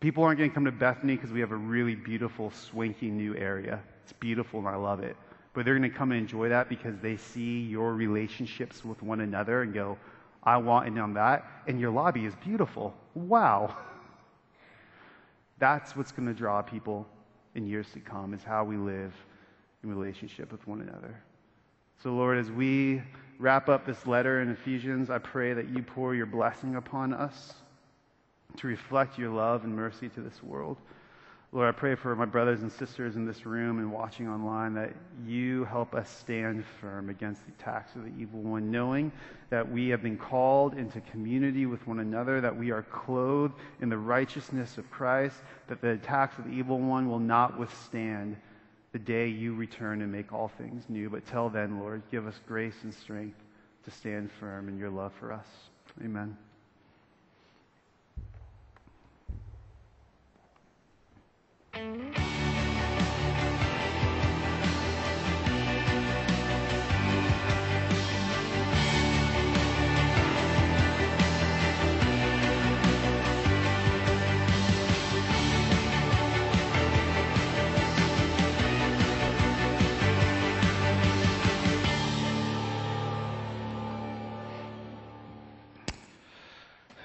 People 0.00 0.22
aren't 0.22 0.36
going 0.36 0.50
to 0.50 0.54
come 0.54 0.66
to 0.66 0.70
Bethany 0.70 1.16
because 1.16 1.32
we 1.32 1.40
have 1.40 1.50
a 1.50 1.56
really 1.56 1.94
beautiful, 1.94 2.50
swanky 2.50 3.08
new 3.08 3.34
area. 3.34 3.80
It's 4.02 4.12
beautiful 4.12 4.58
and 4.60 4.68
I 4.68 4.76
love 4.76 5.00
it. 5.00 5.16
but 5.54 5.64
they're 5.64 5.78
going 5.78 5.90
to 5.90 5.96
come 5.96 6.12
and 6.12 6.20
enjoy 6.20 6.50
that 6.50 6.68
because 6.68 6.98
they 6.98 7.16
see 7.16 7.60
your 7.60 7.94
relationships 7.94 8.84
with 8.84 9.02
one 9.02 9.22
another 9.22 9.62
and 9.62 9.72
go, 9.72 9.96
I 10.42 10.58
want 10.58 10.88
in 10.88 10.98
on 10.98 11.14
that. 11.14 11.46
And 11.66 11.80
your 11.80 11.90
lobby 11.90 12.26
is 12.26 12.34
beautiful. 12.44 12.92
Wow. 13.14 13.74
That's 15.58 15.96
what's 15.96 16.12
going 16.12 16.28
to 16.28 16.34
draw 16.34 16.60
people 16.60 17.06
in 17.54 17.66
years 17.66 17.90
to 17.94 18.00
come, 18.00 18.34
is 18.34 18.44
how 18.44 18.62
we 18.62 18.76
live 18.76 19.14
in 19.82 19.88
relationship 19.88 20.52
with 20.52 20.66
one 20.66 20.82
another. 20.82 21.18
So, 22.02 22.10
Lord, 22.10 22.36
as 22.36 22.50
we 22.50 23.00
wrap 23.38 23.68
up 23.68 23.86
this 23.86 24.06
letter 24.06 24.42
in 24.42 24.50
Ephesians, 24.50 25.10
I 25.10 25.18
pray 25.18 25.52
that 25.52 25.68
you 25.68 25.82
pour 25.82 26.14
your 26.14 26.26
blessing 26.26 26.74
upon 26.74 27.12
us 27.12 27.54
to 28.56 28.66
reflect 28.66 29.18
your 29.18 29.30
love 29.30 29.64
and 29.64 29.74
mercy 29.74 30.08
to 30.10 30.20
this 30.20 30.42
world. 30.42 30.76
Lord, 31.50 31.66
I 31.66 31.72
pray 31.72 31.94
for 31.94 32.14
my 32.14 32.26
brothers 32.26 32.60
and 32.60 32.70
sisters 32.70 33.16
in 33.16 33.24
this 33.24 33.46
room 33.46 33.78
and 33.78 33.90
watching 33.90 34.28
online 34.28 34.74
that 34.74 34.92
you 35.26 35.64
help 35.64 35.94
us 35.94 36.10
stand 36.10 36.62
firm 36.78 37.08
against 37.08 37.40
the 37.46 37.52
attacks 37.52 37.94
of 37.96 38.02
the 38.02 38.12
evil 38.20 38.42
one, 38.42 38.70
knowing 38.70 39.10
that 39.48 39.70
we 39.70 39.88
have 39.88 40.02
been 40.02 40.18
called 40.18 40.74
into 40.74 41.00
community 41.00 41.64
with 41.64 41.86
one 41.86 42.00
another, 42.00 42.42
that 42.42 42.54
we 42.54 42.70
are 42.70 42.82
clothed 42.82 43.54
in 43.80 43.88
the 43.88 43.96
righteousness 43.96 44.76
of 44.76 44.90
Christ, 44.90 45.36
that 45.68 45.80
the 45.80 45.92
attacks 45.92 46.36
of 46.38 46.44
the 46.44 46.50
evil 46.50 46.80
one 46.80 47.08
will 47.08 47.18
not 47.18 47.58
withstand 47.58 48.36
the 48.92 48.98
day 48.98 49.28
you 49.28 49.54
return 49.54 50.02
and 50.02 50.10
make 50.10 50.32
all 50.32 50.50
things 50.58 50.84
new. 50.88 51.10
But 51.10 51.26
till 51.26 51.48
then, 51.48 51.78
Lord, 51.80 52.02
give 52.10 52.26
us 52.26 52.34
grace 52.46 52.76
and 52.82 52.94
strength 52.94 53.38
to 53.84 53.90
stand 53.90 54.30
firm 54.40 54.68
in 54.68 54.78
your 54.78 54.90
love 54.90 55.12
for 55.18 55.32
us. 55.32 55.46
Amen. 56.02 56.36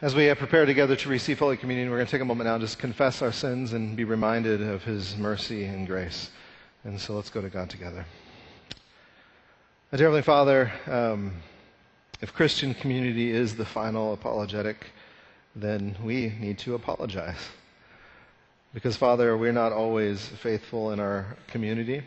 As 0.04 0.14
we 0.14 0.34
prepare 0.34 0.66
together 0.66 0.98
to 0.98 1.08
receive 1.08 1.40
Holy 1.40 1.56
Communion, 1.56 1.90
we're 1.90 1.96
going 1.96 2.08
to 2.08 2.12
take 2.12 2.20
a 2.20 2.26
moment 2.26 2.50
now 2.50 2.56
and 2.56 2.62
just 2.62 2.78
confess 2.78 3.22
our 3.22 3.32
sins 3.32 3.72
and 3.72 3.96
be 3.96 4.04
reminded 4.04 4.62
of 4.62 4.84
His 4.84 5.16
mercy 5.16 5.64
and 5.64 5.88
grace. 5.88 6.30
And 6.84 7.00
so 7.00 7.14
let's 7.14 7.30
go 7.30 7.40
to 7.40 7.48
God 7.48 7.70
together. 7.70 8.06
Dear 9.96 10.08
Heavenly 10.08 10.22
Father, 10.22 10.74
um, 10.88 11.32
if 12.20 12.34
Christian 12.34 12.74
community 12.74 13.32
is 13.32 13.56
the 13.56 13.64
final 13.64 14.12
apologetic, 14.12 14.88
then 15.56 15.96
we 16.04 16.34
need 16.38 16.58
to 16.60 16.76
apologize. 16.76 17.40
Because, 18.74 18.98
Father, 18.98 19.38
we're 19.38 19.54
not 19.54 19.72
always 19.72 20.28
faithful 20.28 20.92
in 20.92 21.00
our 21.00 21.38
community. 21.48 22.04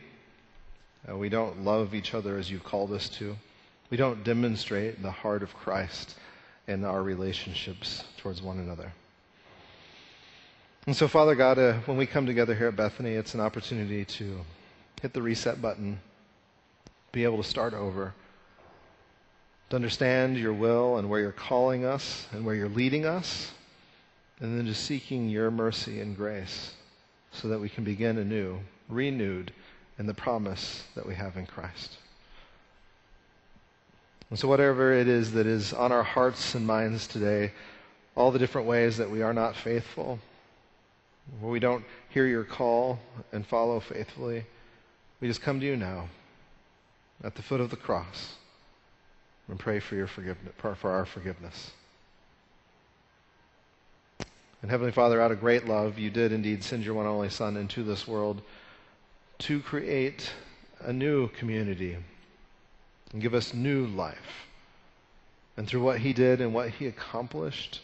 Uh, 1.11 1.17
we 1.17 1.31
don't 1.31 1.65
love 1.65 1.95
each 1.95 2.13
other 2.13 2.37
as 2.37 2.51
you've 2.51 2.63
called 2.63 2.93
us 2.93 3.09
to. 3.09 3.35
We 3.89 3.97
don't 3.97 4.23
demonstrate 4.23 5.01
the 5.01 5.11
heart 5.11 5.43
of 5.43 5.55
Christ 5.55 6.17
in 6.69 6.85
our 6.85 7.03
relationships 7.03 8.05
towards 8.17 8.43
one 8.43 8.59
another. 8.59 8.93
And 10.87 10.95
so, 10.95 11.09
Father 11.09 11.35
God, 11.35 11.59
uh, 11.59 11.75
when 11.87 11.97
we 11.97 12.07
come 12.07 12.27
together 12.27 12.55
here 12.55 12.69
at 12.69 12.77
Bethany, 12.77 13.15
it's 13.15 13.35
an 13.35 13.41
opportunity 13.41 14.05
to 14.05 14.41
hit 15.03 15.13
the 15.13 15.23
reset 15.23 15.61
button, 15.61 16.01
be 17.13 17.25
able 17.25 17.39
to 17.39 17.49
start 17.49 17.75
over, 17.75 18.15
to 19.71 19.77
understand 19.77 20.39
your 20.39 20.53
will 20.53 20.99
and 20.99 21.11
where 21.11 21.21
you're 21.21 21.33
calling 21.33 21.85
us 21.85 22.29
and 22.33 22.45
where 22.45 22.55
you're 22.55 22.69
leading 22.69 23.05
us, 23.05 23.51
and 24.41 24.57
then 24.57 24.67
just 24.67 24.85
seeking 24.85 25.29
your 25.29 25.51
mercy 25.51 26.01
and 26.01 26.17
grace 26.17 26.75
so 27.33 27.49
that 27.49 27.59
we 27.59 27.69
can 27.69 27.83
begin 27.83 28.19
anew, 28.19 28.59
renewed 28.89 29.53
in 29.99 30.07
the 30.07 30.15
promise 30.15 30.85
that 30.95 31.07
we 31.07 31.15
have 31.15 31.37
in 31.37 31.47
Christ. 31.47 31.99
And 34.31 34.39
so, 34.39 34.49
whatever 34.49 34.93
it 34.93 35.07
is 35.07 35.33
that 35.33 35.47
is 35.47 35.73
on 35.73 35.93
our 35.93 36.03
hearts 36.03 36.55
and 36.55 36.67
minds 36.67 37.07
today, 37.07 37.53
all 38.17 38.33
the 38.33 38.39
different 38.39 38.67
ways 38.67 38.97
that 38.97 39.11
we 39.11 39.23
are 39.23 39.33
not 39.33 39.55
faithful, 39.55 40.19
where 41.41 41.53
we 41.53 41.61
don't 41.61 41.85
hear 42.09 42.27
your 42.27 42.45
call 42.45 42.99
and 43.33 43.47
follow 43.47 43.79
faithfully, 43.79 44.45
we 45.21 45.29
just 45.29 45.43
come 45.43 45.61
to 45.61 45.67
you 45.67 45.77
now 45.77 46.09
at 47.23 47.35
the 47.35 47.43
foot 47.43 47.61
of 47.61 47.71
the 47.71 47.77
cross 47.77 48.35
and 49.49 49.59
pray 49.59 49.79
for 49.79 49.95
your 49.95 50.09
forgiveness, 50.09 50.53
for 50.59 50.91
our 50.91 51.07
forgiveness. 51.07 51.71
And 54.63 54.71
Heavenly 54.71 54.93
Father, 54.93 55.21
out 55.21 55.31
of 55.31 55.39
great 55.39 55.67
love, 55.67 55.99
you 55.99 56.11
did 56.11 56.33
indeed 56.33 56.65
send 56.65 56.85
your 56.85 56.95
one 56.95 57.07
only 57.07 57.29
Son 57.29 57.57
into 57.57 57.85
this 57.85 58.09
world 58.09 58.43
to 59.39 59.61
create 59.61 60.33
a 60.81 60.93
new 60.93 61.29
community 61.29 61.97
and 63.13 63.23
give 63.23 63.35
us 63.35 63.55
new 63.55 63.87
life. 63.87 64.47
And 65.57 65.67
through 65.67 65.83
what 65.83 66.01
he 66.01 66.13
did 66.13 66.41
and 66.41 66.53
what 66.53 66.71
he 66.71 66.87
accomplished, 66.87 67.81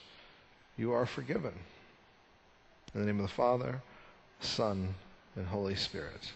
you 0.76 0.92
are 0.92 1.06
forgiven. 1.06 1.54
In 2.94 3.00
the 3.00 3.06
name 3.06 3.20
of 3.20 3.26
the 3.26 3.32
Father, 3.32 3.80
Son, 4.40 4.94
and 5.36 5.46
Holy 5.46 5.74
Spirit. 5.74 6.32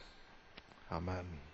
Amen. 0.91 1.27